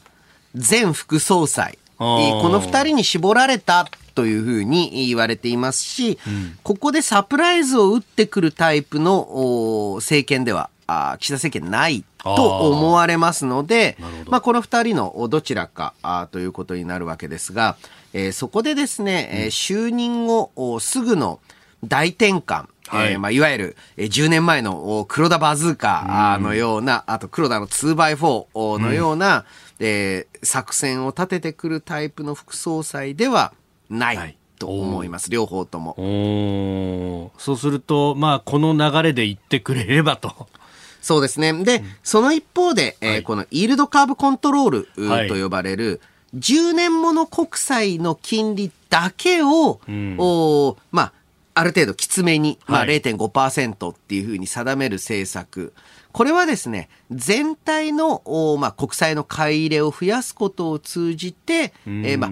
[0.55, 1.78] 前副総裁。
[1.97, 13.97] この2人に絞られたというふうに言われていますし、うん、ここでサプライズを打ってくるタイプの政権では、あ岸田政権ないと思われますので、
[14.27, 17.77] まあ、この2人のどちらかあということになるわけですが、
[18.12, 21.41] えー、そこでですね、うん、就任後すぐの
[21.85, 23.12] 大転換、はい。
[23.12, 29.45] えーまあ、いわゆる10年前の黒田バズーカのような、うん、あと黒田の 2x4 のような、
[29.81, 33.53] うん、えー、作戦を立ててくるタイプの副総裁では
[33.91, 37.30] ないと思います、両方とも。
[37.39, 40.49] そうすると、まあ、この流れで言ってくれればと。
[41.03, 41.53] そうですね。
[41.64, 46.01] で、うん、その一方で、えー、このイールドカーブコントロールと呼ばれる、
[46.32, 51.12] はい、10年もの国債の金利だけを、うん、おまあ、
[51.55, 55.74] ある程度きつめに、まあ、0.5%っていうふうに定める政策。
[56.12, 62.30] これはですね、全体の、おまあ、国債の買い入れを増やすことを通じて、えー、まあ、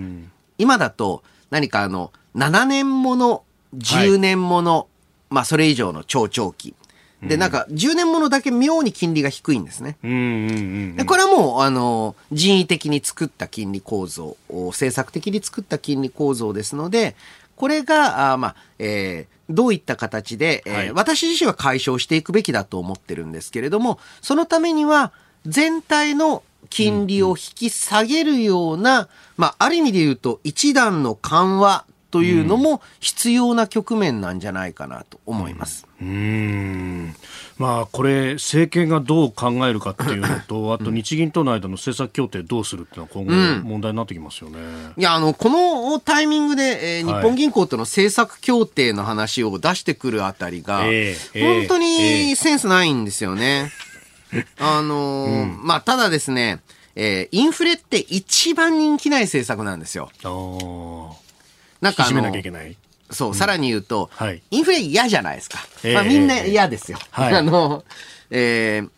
[0.57, 1.22] 今だと、
[1.53, 3.44] 何かあの、7年もの、
[3.76, 4.86] 10年もの、はい、
[5.28, 6.74] まあそれ以上の超長期。
[7.22, 9.96] で、なんか、10年ものだけ妙に金利が低いんですね。
[10.03, 17.14] でこれはもう、あの、人為的に作った金利構造、政策的に作った金利構造ですので、
[17.55, 25.12] これが、あまあ、えー、どういった形で、えー、はい、私自身は解消していくべきだと思ってるんですけれども、そのためには、
[25.46, 26.42] 全体の
[26.72, 35.86] 金利を引き下げるような、まあ、ある意味で言うと、一段の緩和というのも必要な局面なんじゃないかなと思います。
[36.00, 37.14] うん、うん
[37.58, 43.26] まあ、これ、政権がどう考えるかっていうのと、 あと日銀との間の政策協定どうするっていうのは今
[43.62, 44.58] 後問題になってきますよね。
[44.58, 50.84] うん、いや、あの、このタイミングで、えー、日本銀行との政策協定の話を出してくるあたりが、
[51.34, 53.70] 本当にセンスないんですよね。
[54.59, 56.61] あのーうん、まあ、ただですね、
[56.95, 60.11] えー、インフレって一番人気ない政策なんですよ。
[61.80, 62.05] なんか。
[63.11, 65.59] そう、うん、さらに言うと、はい、インフレ嫌じゃないですか。
[65.93, 66.99] まあ、みんな嫌ですよ。
[67.11, 67.85] はい、 あの、
[68.30, 68.91] えー、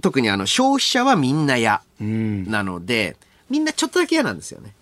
[0.00, 3.16] 特にあの、消費者はみんな嫌なので、
[3.48, 4.72] みんなちょっとだけ嫌なんですよね。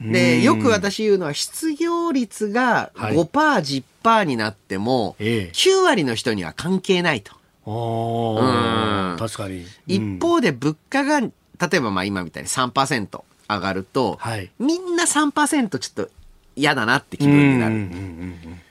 [0.00, 3.62] で、よく私言うのは、失業率が5%、はい、
[4.02, 7.32] 10%になっても、9割の人には関係ないと。
[7.66, 11.30] うん、確かに、一方で物価が例
[11.74, 16.10] えばまあ今みたいに3%上がると、はい、みんな3%ちょっと
[16.54, 18.66] 嫌だなって気分になる。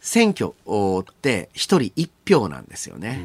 [0.00, 0.54] 選挙
[1.00, 3.20] って一人一票なんですよね。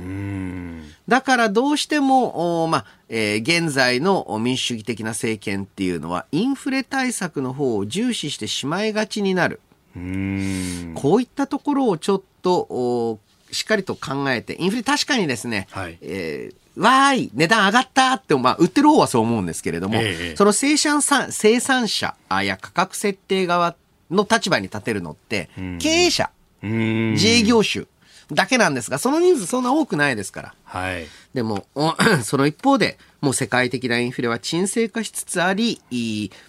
[1.07, 9.61] だからどうしても、まあえー、現在の民主主義的な政権っていうのはインフレ対策の方を重視してしまいがちになる。
[9.95, 13.19] こういったところをちょっと
[13.53, 23.75] しっかりと考えて、インフレ確かにですね、はい、えー、わーい、値段上がったって、まあ、売ってる方はそう思うんですけれども、えー、その生産生産者や価格設定側
[24.11, 25.49] の立場に立てるのって、
[25.79, 26.29] 経営者、
[26.61, 27.85] 自営業種
[28.31, 30.55] だけなんですが、その人数そんな多くないですから。
[30.63, 31.05] はい。
[31.33, 31.65] でも、
[32.23, 35.81] その一方で、もう世界的なインフレは沈静化しつつあり、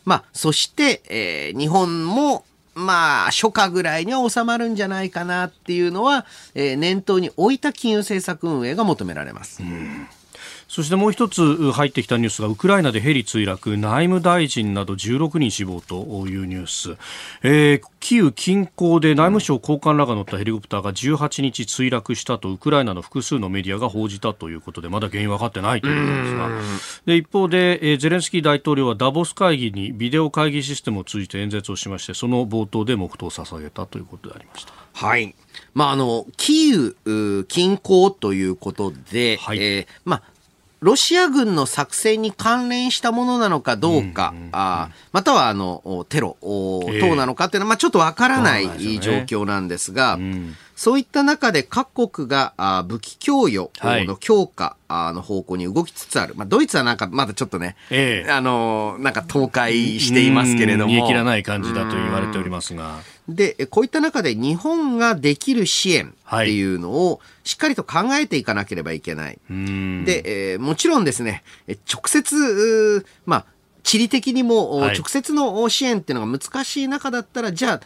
[0.05, 2.45] まあ、そして、えー、日本も
[2.75, 9.63] まあ、初夏ぐらいには収まるんじゃないかなっていうのは、えー、念頭に置いた金融政策運営が求められます。
[9.63, 10.07] うん
[10.75, 16.97] そしてもう一つ入ってきたニュースがウクライナでヘリ墜落内務大臣など16人死亡というニュース、
[17.45, 26.49] えー、キーウ近郊で内務省高官らが乗ったヘリコプターが18日墜落したとウクライナの複数のメディアが報じたということでまだ原因分かってないということですが。
[27.07, 34.73] で一方で、えー、ゼレンスキー大統領はダボス会議にビデオ会議システムを通じて演説をしましてその冒頭で黙祷を捧げたということでありました。
[34.93, 35.37] はい。
[35.73, 40.34] まあ、あの、キーウ近郊ということで、はい、えー、まあ、
[40.85, 48.67] ロシア軍の作戦に関連したものなのかどうか、うあまたはあのテロ等なのかっていうのは、まあ、ちょっとわからない
[49.01, 56.35] 状況なんですが、うんそういった中で各国が武器供与の強化の方向に動きつつある。
[56.35, 60.93] まあ、ドイツはなんかまだちょっとね、ええ、あの、なんか倒壊していますけれども。
[60.93, 62.99] 煮え切らない感じだと言われておりますが。
[63.29, 69.39] で、こういった中で日本ができる支援っていうのをしっかりと考えていかなければいけない。
[69.49, 71.45] で、えー、もちろんですね、
[71.91, 73.45] 直接、まあ、
[73.85, 77.81] 地理的にも直接の支援っていうのが難しい中だったら、じゃあ、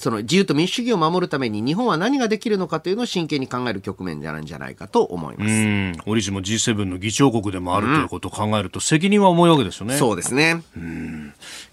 [0.00, 6.02] その自由と民主主義を守るために日本は何ができるのかというのを真剣に考える局面じゃないんじゃないかと思います。
[6.06, 9.98] 折しも G7 の議長国でもあるということを考えると責任は重いわけですよね。
[9.98, 10.62] そうですね。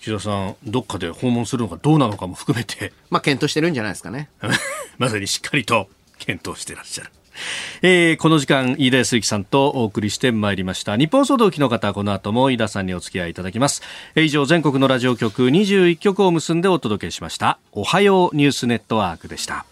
[0.01, 2.91] 岸田さん、どっかで訪問するのかどうなのかも含めて。
[3.09, 4.29] まあ検討してるんじゃないですかね。
[4.99, 5.87] まさにしっかりと
[6.19, 7.11] 検討してらっしゃる。
[7.81, 10.97] えー、この時間飯田康之さんとお送りしてまいりました。
[10.97, 13.81] 日本総動機の方この後も飯田さんにお付き合いいただきます、
[14.15, 17.59] えー、以上全国のラジオ局21局を結んでお届けしました。
[17.71, 19.65] おはようニュースネットワークでした。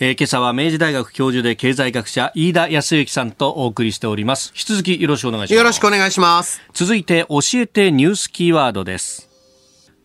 [0.00, 4.48] えー、今朝は明治大学教授で経済学者飯田康之さんとお送りしております。
[4.48, 5.54] 引き続きよろしくお願いします。
[5.54, 6.60] よろしくお願いします。
[6.72, 9.28] 続いて教えてニュースキーワードです。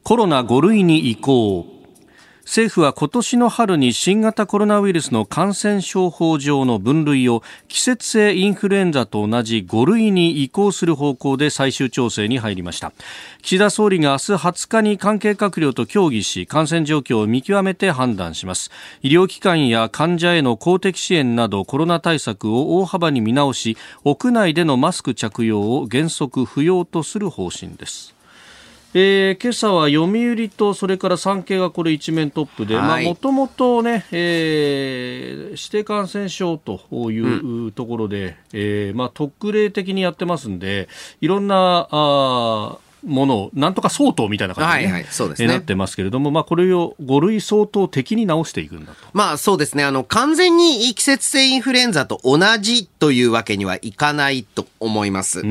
[0.04, 1.77] コロナ5類に移行
[2.48, 12.94] 政府は今年の春に新型コロナウイルスの感染症法上の分類を季節性インフルエンザと同じ5類に移行する方向で最終調整に入りました。
[13.42, 18.72] 岸田総理が明日20日に関係閣僚と協議し感染状況を見極めて判断します。
[19.02, 23.76] 医療機関や患者への公的支援などコロナ対策を大幅に見直し
[24.06, 28.17] 屋内でのマスク着用を原則不要とする方針です。
[29.00, 36.82] えー、今朝は読売とそれから産経がこれ一面トップでもともとね、えー、指定感染症と
[37.12, 40.90] いうところで、うん、えー、まあ、特例的にやってますんで
[41.22, 48.98] いろんなあものをなんとか相当みたいな感じに、ね、はいはいね、なってますけれども、まあ、これを5類相当的に直していくんだと。
[49.14, 49.84] まあそうですね。
[49.84, 55.44] あの、完全に季節性インフルエンザと同じというわけにはいかないと思います。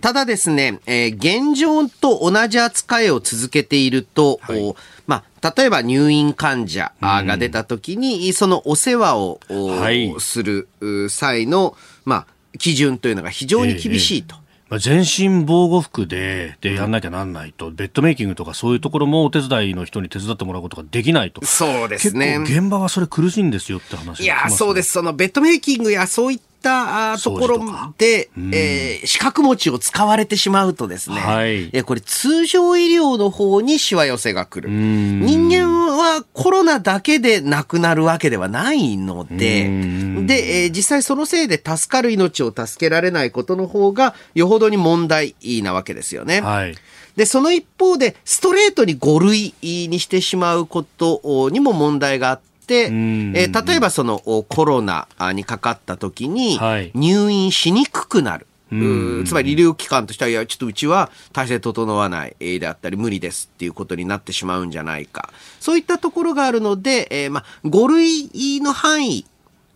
[0.00, 4.74] ただですね、えー、現状と同じ扱いを続けていると、はい
[5.06, 10.68] まあ、例えば入院患者が出た時に、そのお世話を、はい、する
[11.10, 12.26] 際の、まあ、
[12.58, 14.34] 基準というのが非常に厳しいと。
[14.34, 21.42] えーえーまあ、全身防護服で、で、やんなきゃなんないと、ベッドメイキングとかそういうところもお手伝いの人に手伝ってもらうことができないと。
[21.46, 22.38] そうですね。
[22.44, 24.92] 現場はそれ苦しいんですよって話、ね、いや、そうです。
[24.92, 27.58] そのベッドメイキングやそういったところ
[27.96, 34.68] で、うん、えー、資格持ちを使われてしまうとですね、はい、えこれ通常医療の方にしわ寄せが来る。
[34.68, 46.40] 人間はコロナだけで亡くなるわけではないので、で、えー、実際そのせいで助かる命を助けられないことの方がよほどに問題なわけですよね。
[46.40, 46.74] はい。
[47.18, 56.58] で、その一方で、ストレートに5類にしてしまうことにも問題があって、えー、例えばそのコロナにかかった時に
[56.94, 58.46] 入院しにくくなる。
[58.70, 65.30] つまり医療機関としては、いや、ちょっとうちは体制整わないであったり、無理ですっていうことになってしまうんじゃないか。
[65.58, 69.24] そういったところがあるので、えー、まあ、5類の範囲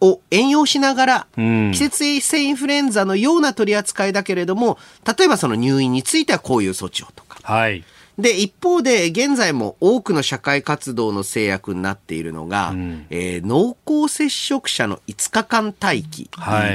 [0.03, 4.79] を援用しながら、季節性インフルエンザのような取り扱いだけれども、
[5.17, 7.39] 例えばその入院についてはこういう措置をとか。
[7.43, 7.85] はい。
[8.23, 16.31] で、一方で、現在も多くの社会活動の制約になっているのが、うん、えー、濃厚接触者の5日間待機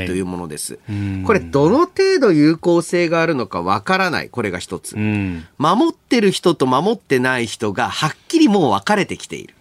[0.06, 0.80] というものです。
[0.88, 4.30] はい、これ、どの程度有効性があるのかわからない。
[4.30, 5.48] これが一つ、うん。
[5.58, 9.56] 守ってる人と守ってない人がはっきりもう分かれてきている。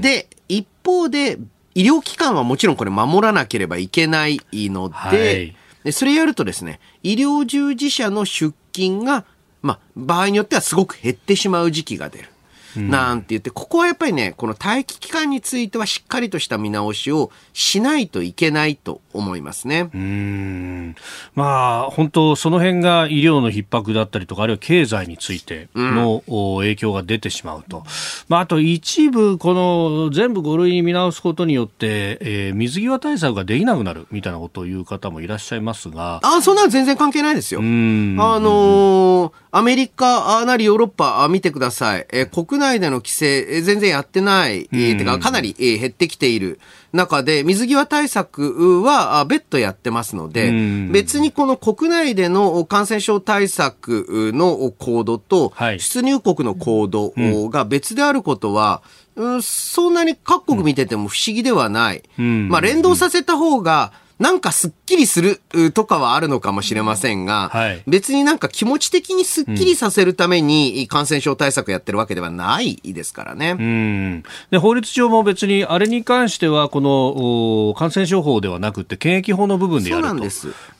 [0.00, 1.38] で、一方で、
[1.74, 9.24] 医療機関はもちろんこれ守らなければいけないので、はいでそれやるとですね、医療従事者の出勤が
[9.62, 12.28] まあ、場合によってはすごく減ってしまう時期が出る。
[12.76, 19.90] なんて言って、ここはやっぱりね、この待機期間についてはしっかりとした見直しをしないといけないと思いますね。
[19.94, 20.94] うん
[21.34, 26.22] まあ、本当、その辺が医療の逼迫だったりとか、あるいは経済についての、
[26.58, 27.84] 影響が出てしまうと。
[28.28, 36.20] まあ、あと一部、この全部5類に見直すことによって、えー、水際対策ができなくなるみたいなことを言う方もいらっしゃいますが。
[36.22, 37.60] あ、そんなの全然関係ないですよ。
[37.60, 42.06] あのー、アメリカなりヨーロッパ見てください。
[42.10, 46.60] えー、国内での規制、全然やってない、えー、てかかなり、えー、減ってきている
[46.92, 50.52] 中で、水際対策は別途やってますので、
[50.90, 57.12] 別にこの国内での感染症対策の行動と、出入国の行動
[57.48, 58.82] が別であることは、
[59.16, 62.02] うん、そんなに各国見てても不思議ではない。
[62.16, 65.40] まあ連動させた方が、なんかすっきりする
[65.72, 73.56] とかはあるのかもしれませんが、はい、別になんか気持ち的にすっきりさせるために感染症対策やってるわけではないですからね。
[73.58, 80.24] うん、で法律上も別にあれに関してはこの感染症法ではなくて検疫法の部分でやると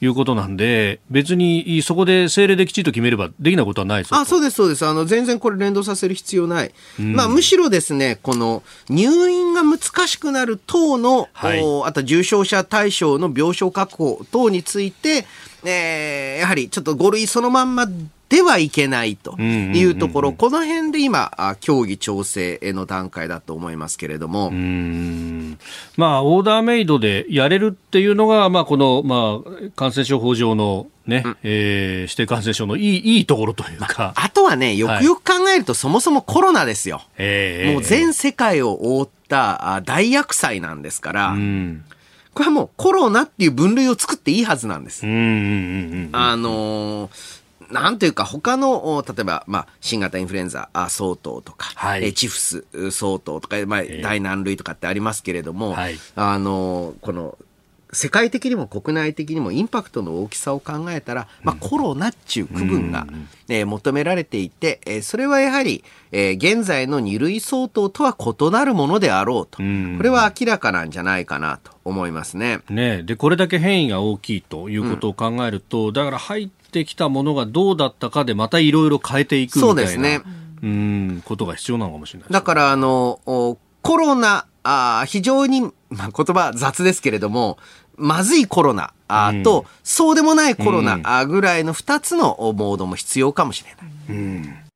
[0.01, 4.85] いうことなんで別にそこで政令できちんと決めればできないことはないあそうですそうです。
[4.85, 15.27] あの全然これ連動させる必要ない、まあ、むしろですねこの入院が難しくなる等の、はい、あと重症者対象の病床確保等について、
[15.65, 17.87] えー、やはりちょっと5類そのまんま
[18.29, 24.51] ではいけないというところ、この辺で今、協議調整の段階だと思いますけれども。
[25.97, 34.13] まあ、オーダーメイドでやれるっていうのが、まあ、この、まあ、感染症法上のね、うん、えー、指定感染症のいい、いいところというか。
[34.15, 37.01] あとはね、よくよく考えると、そもそもコロナですよ。
[37.19, 41.85] もう全世界を覆った大厄災なんですから、うん
[42.35, 45.05] これはもうコロナっていう分類を作っていいはずなんです。
[45.05, 45.09] あ
[46.37, 57.37] のー、なんというか、他の、例えば、まあ、新型インフルエンザ相当とか、はい、チフス相当とか、まあ、第何類とかってありますけれども、はい、あの、この、
[57.93, 63.07] 世界的にも国内的にもインパクトの大きさを考えたら、まあ、コロナっちゅう区分が、
[63.49, 72.61] えー、求められていて、えー、それはやはり、えー、現在の2類相当とは異なるものであろうと、これは明らかなんじゃないかなと思いますね。
[72.69, 80.23] ねでこれだけ変異が大きいということを考えると、うん、だから入ってきたものがどうだったかでまたいろいろ変えていくみたいなそうですね。
[80.61, 87.59] うんことが必要なのかもしれない、ね、だからあのコロナあ非常に、まあ、言葉雑ですけれども
[87.97, 94.17] まずいコロナあと、うん、そうでもないコロナあぐらいの2つのモードも必要かもしれない。
[94.17, 94.68] うん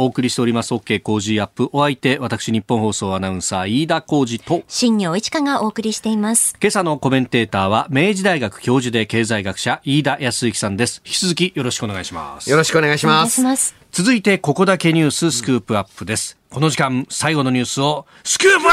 [0.00, 0.72] お送りしております。
[0.72, 1.68] OK 工事アップ。
[1.72, 4.62] お相手私日本放送アナウンサー飯田浩二と。
[4.66, 6.56] 新業一華がお送りしています。
[6.58, 11.02] 今朝のコメンテーターは明治大学教授で経済学者飯田康之さんです。
[11.04, 12.48] 引き続きよろしくお願いします。
[12.48, 13.74] よろしくお願いします。
[13.92, 18.72] 続いてここだけニューススクープアップです、うん、この時間最後のニュースをスクープアッ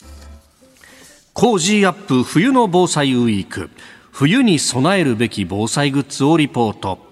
[0.00, 1.32] プ!
[1.32, 3.70] 工事アップ冬の防災ウィーク。
[4.10, 7.11] 冬に備えるべき防災グッズをリポート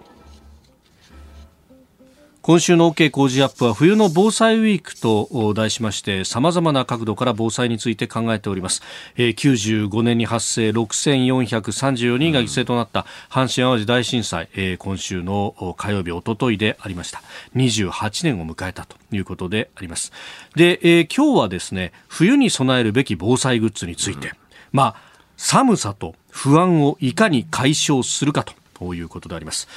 [2.51, 8.83] 今週の OK 工事アップは冬の防災ウィークと題しまして様々な角度から防災について考えております、
[9.17, 17.23] えー、95年に発生6434人が犠牲となった阪神淡路大震災、えー、今週の火曜日おとといでありました。
[17.55, 20.11] 28年を迎えたということであります。
[20.57, 24.35] で、えー、今日はですね冬に備えるべき防災グッズについて、うん、
[24.73, 24.97] まあ
[25.37, 28.45] 寒さと不安をいかに解消するか
[28.75, 29.69] ということであります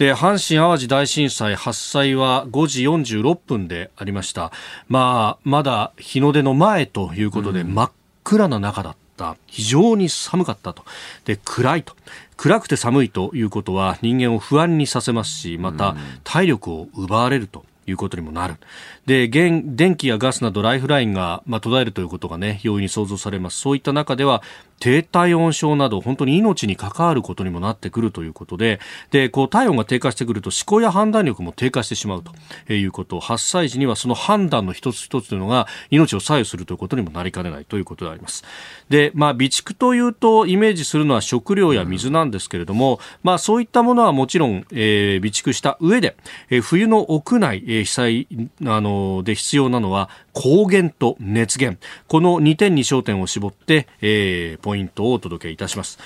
[0.00, 4.50] で阪神・淡路大震災発災は5時46分でありました、
[4.88, 7.92] まあ、まだ日の出の前ということで、真っ
[8.24, 9.36] 暗な中だった。
[9.46, 10.84] 非常に寒かったと。
[11.26, 11.94] で、暗いと。
[12.38, 15.94] 暗くて寒いということは人間を不安にさせますし、また
[16.24, 18.54] 体力を奪われるということにもなる。
[19.04, 23.60] で、電気やガスなどライフラインが、まあ、途絶えるということがね、容易に想像されます。
[23.60, 24.42] そういった中では、
[24.80, 28.80] 低体温症など本当に命に関わることにもなってくるということで
[29.12, 32.24] でこう体温が低下してくると思考や判断力も低下してしまう
[32.66, 33.20] ということ。
[33.20, 38.44] 発災時にはその判断の一つ一つというのが命を左右するということにもなりかねないということであります。
[38.88, 46.16] で、まあ、備蓄というとイメージするのは食料や水なんですけれども、まあ、そういったものはもちろん、えー、備蓄した上で、
[46.48, 48.28] えー、冬の屋内、えー、被災
[48.66, 55.98] あので必要なのは光源と熱源この2点に焦点を絞って、えー、ポイントをお届けいたします。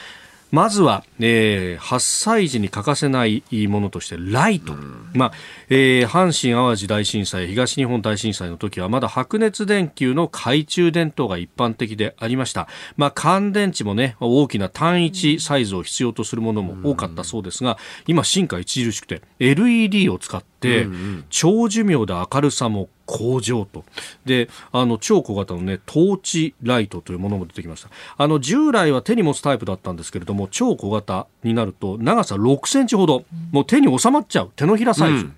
[0.55, 5.33] まずは、えー、発災時に欠かせないものとしてライト、うん、まあ
[5.69, 20.87] えー、阪神・淡路大震災東日本大震災の時はまだ白熱電球の懐中電灯が一般的でありました、まあ、乾電池も、ね、大きな単一サイズを必要とするものも多かったそうですが今進化著しくて LED を使って、
[21.31, 23.85] 長寿命で明るさも向上と。
[24.25, 27.91] であの超小型の、ね、トーチライトというものも出てきました。
[28.17, 33.25] あの従来は手に持つタイプだったんですけれども超小型になると長さ6センチほど。
[33.53, 34.51] もう手に収まっちゃう。
[34.57, 35.37] 手のひらサイズ、うん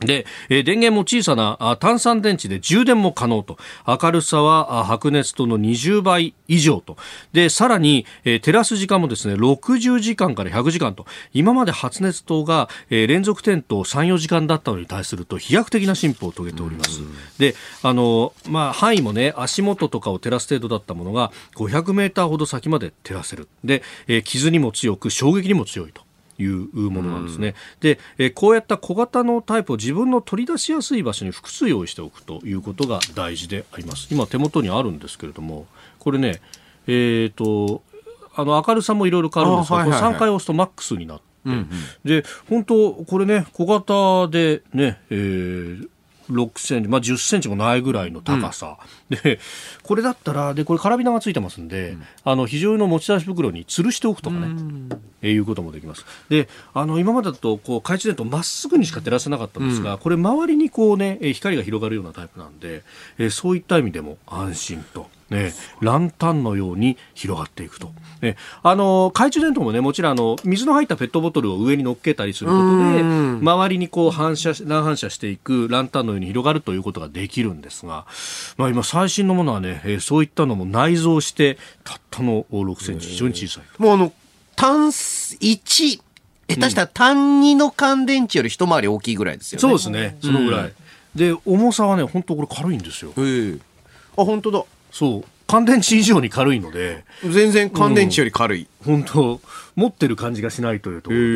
[0.00, 3.58] で、えー、電源も小さなあ単酸電池で充電も可能と。
[3.86, 6.96] 明るさは白熱との20倍以上と。
[7.32, 11.06] で、さらに、えー、照らす時間もですね、60時間から100時間と。
[11.32, 17.00] 今まで発熱灯が、えー、連続点灯3、4時間だったのに対すると飛躍的な進歩を遂げております。
[17.38, 23.48] で、あの、まあ、範囲もね、足元とかを照らす程度だったものが500メーターほど先まで照らせる。
[23.64, 26.09] で、えー、傷にも強く衝撃にも強いと。
[26.40, 27.54] いうものなんですね。
[27.80, 34.08] で、えこうやった小型のタイプを自分の取り出しやすい場所に複数用意しておくということが大事であります。
[34.10, 35.66] 今手元にあるんですけれども、
[35.98, 36.40] これね、
[36.86, 37.82] えっ、ー、と、
[38.34, 41.68] あの明るさもいろいろ変わるんですが、はいはいはい、3回押すとマックスになって、うんうん、
[42.04, 45.88] で本当これね小型でね、えー、
[46.30, 48.78] 6センチ、まあ、10センチもないぐらいの高さ、
[49.10, 49.38] うん、で
[49.82, 54.88] これだったらでこれカラビナがついてますんで、うん、あの非常用の持ち出し袋に吊るしておくとかね、うん、
[55.22, 56.04] えいうこともできます。
[56.28, 62.82] であの今までだとこう懐中電灯まっすぐにしか照らせなかったんですが、これ周りにこうね光が広がるようなタイプなんで、
[63.18, 65.08] えそういった意味でも安心と。
[65.30, 67.92] ね、ランタンのように広がっていくと。
[68.20, 72.62] ね、あの懐中電灯もねもちろんあの水の入ったペットボトルを上に乗っけたりすること
[72.92, 78.06] で周りにこう反射乱反射していくランタンのように広がるということができるんですが、
[78.58, 83.82] まあ、今最新のものはね、えー、そういったのも内蔵してたったの6センチ非常に小さい。
[83.82, 84.12] もうあの
[84.56, 86.00] 単1
[86.50, 89.60] 下手したら単2の乾電池より一回り大きいぐらいですよね。
[89.60, 90.18] そうですね。
[90.20, 90.66] そのぐらい。
[90.66, 90.74] うん、
[91.14, 93.12] で、重さはね、本当これ軽いんですよ。
[93.16, 93.60] えー、
[94.16, 94.64] あ、本当だ。
[94.90, 95.24] そう。
[95.46, 97.04] 乾電池以上に軽いので。
[97.28, 99.40] 全然乾電池より軽い、うん、本当
[99.74, 101.26] 持ってる感じがしないというところで、え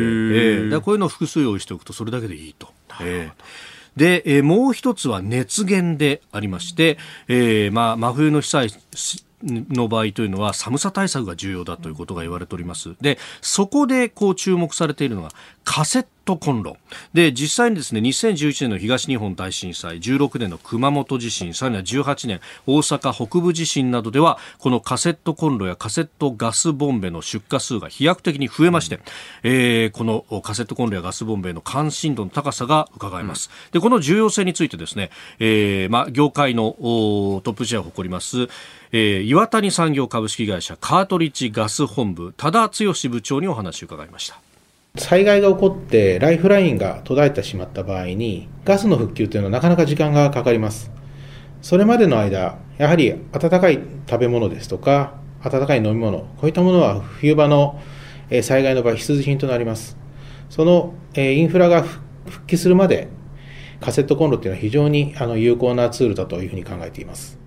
[0.59, 2.69] ー、だこういうのを複数用意しておくとそれだけでいいと。
[3.01, 6.97] えーで、えー、もう一つは熱源でありまして、
[7.29, 8.69] えーまあ、真冬の被災
[9.43, 12.95] の場合というのは寒さ対策が重要だということが言われております。
[12.99, 15.29] で、そこでこう注目されているのが
[15.63, 16.77] カセットコンロ。
[17.13, 28.99] で、実際にですね、2011年の東日本大震災、16年の熊本地震、さらには18年大阪北部地震などでは、このカセットコンロやカセットガスボンベの出荷数が飛躍的に増えまして、
[29.43, 33.49] えー、このカセットコンロやガスボンベの関心度の高さが伺えます。
[33.71, 36.75] で、この重要性についてですね、えー、まあ、業界の
[37.43, 38.47] トップシェアを誇ります、
[38.91, 44.39] えー、岩谷産業株式会社カートリッジガス本部多田剛部長にお話を伺いました
[44.97, 50.91] 災害が起こってライフラインが途絶えてしまった場合にガスの復旧というのはなかなか時間がかかります。
[51.61, 53.79] それまでの間やはり温かい
[54.09, 57.79] 食べ物ですとか温かい飲み物こういったものは冬場の
[58.41, 59.97] 災害の場合必需品となります。
[60.49, 61.83] そのインフラが
[62.27, 63.09] 復帰するまで
[63.81, 67.44] カセットコンロというのは非常に有効なツールだというふうに考えています。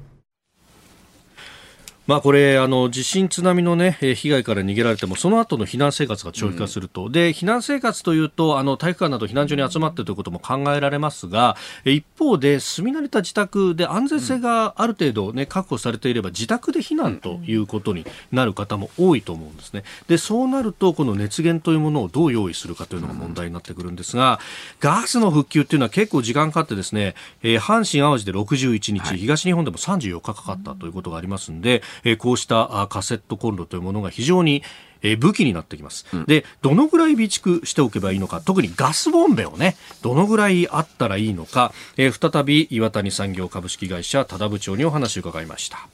[2.08, 19.84] まあ、これあの地震、津波の、ね、被害から逃げられてもその後の避難生活が長期化すると、うん、で避難生活というとあの体育館など避難所に集まってということも考えられますが一方で住み慣れた自宅で安全性がある程度、ね、確保されていれば自宅で避難ということになる方も多いと思うんですね。
[20.08, 24.40] でそうなるとこの熱源というものをどう用意するかというのが問題になってくるんですが
[24.80, 34.62] ガスの復旧というのは結構時間かかってですね、えー、阪神・淡路で61日、はい、東日本でも34日かかったということがありますので、えー、こうしたカセットコンロというものが非常に
[35.02, 45.88] え武器になってきます、うん、でどのぐらい備蓄しておけばいいのか特にガスボンベをねどのぐらいあったらいいのか、えー、再び岩谷産業株式会社多田部長にお話を伺いました。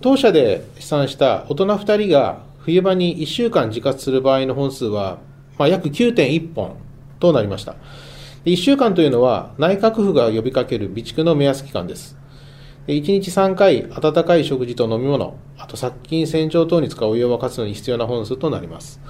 [0.00, 5.18] 当社で試算した大人2人が冬場に1週間自活する場合の本数は、
[5.58, 6.76] まあ、約9.1本
[7.18, 7.74] となりました。
[8.44, 12.16] 1週間というのは内閣府が呼びかける備蓄の目安期間です
[12.88, 19.00] 1日3回、温かい食事と飲み物、あと殺菌洗浄等に使うお湯を沸かすのに必要な本数となります。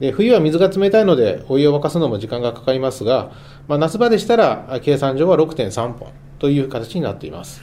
[0.00, 3.32] で冬は水が冷たいので、お湯を沸かすのも時間がかかりますが、
[3.68, 7.60] まあ、夏場でしたら、計算上は6.3本という形になっています。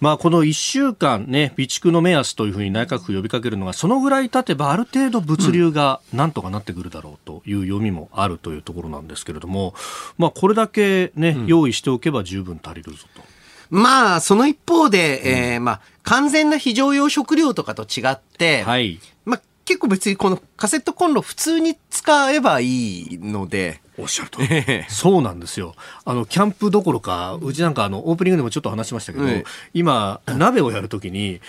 [0.00, 9.72] まあ、この1週間、ね、備蓄の目安というふうに内閣府呼びかけるのがそのぐらい経てばある程度物流がなんとかなってくるだろうという読みもあるというところなんですけれども、
[10.18, 13.33] まあ、これだけ、ね、用意しておけば十分足りるぞと。
[13.74, 19.00] まあ、その一方で、うん、えー、まあ、完全な非常用食料とかと違って、はい。
[19.24, 23.80] まあ、結構別にこのカセットコンロ普通に使えばいいので。
[23.98, 24.38] おっしゃると。
[24.88, 25.74] そうなんですよ。
[26.04, 31.40] あの、キャンプどころか、うちなんかあの、オープニングでもちょっと話しましたけど、うん、今、鍋をやるときに、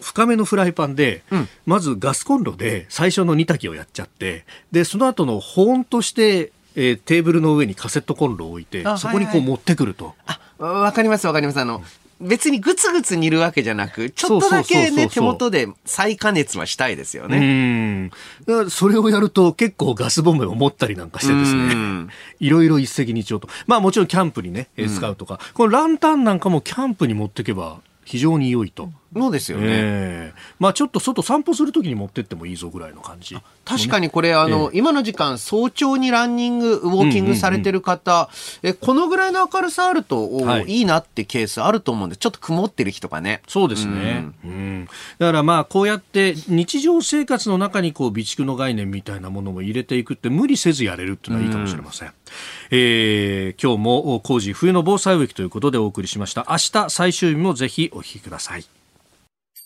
[0.00, 10.14] 深めのフライパンで、うん、まずガスコンロで最初の煮炊きをやっちゃって、で、その後の保温として、えー、テーブルの上にカセットコンロを置いて、そこにこう持ってくると。
[10.26, 11.60] あわかりますわかります。
[11.60, 11.82] あの、
[12.20, 18.10] 別にグツグツ煮るわけじゃなく、ちょっとだけね、手元で再加熱はしたいですよね。
[18.48, 18.70] うん。
[18.70, 22.06] それをやると結構ガスボンベを持ったりなんかしてですね、
[22.40, 23.48] いろいろ一石二鳥と。
[23.66, 28.90] まあもちろんキャンプにね、使うとか、このランタンなんかもキャンプに持っていけば非常に良いと。
[29.14, 38.28] そうですよね、えー、まあ、ちょっと外散歩するときに持ってってもいいぞぐらいの感じ、確かにこれあの、えー、今の時間早朝にランニングウォーキングされてる方、
[38.62, 43.42] えこのぐらいの明るさあると、はい、いいなってケースあると思うんでちょっと曇ってる日とかね。
[43.48, 44.88] そうですね、うん、うん、
[45.18, 52.14] だからまあこうやって日常生活の中にこう備蓄の概念みたいなものも入れていくって無理せずやれるっていうのはいいかもしれません、うん、
[52.70, 56.46] えー、今日もコージー冬の防災ウィークということでお送りしました。
[56.48, 58.64] 明日最終日もぜひお聞きください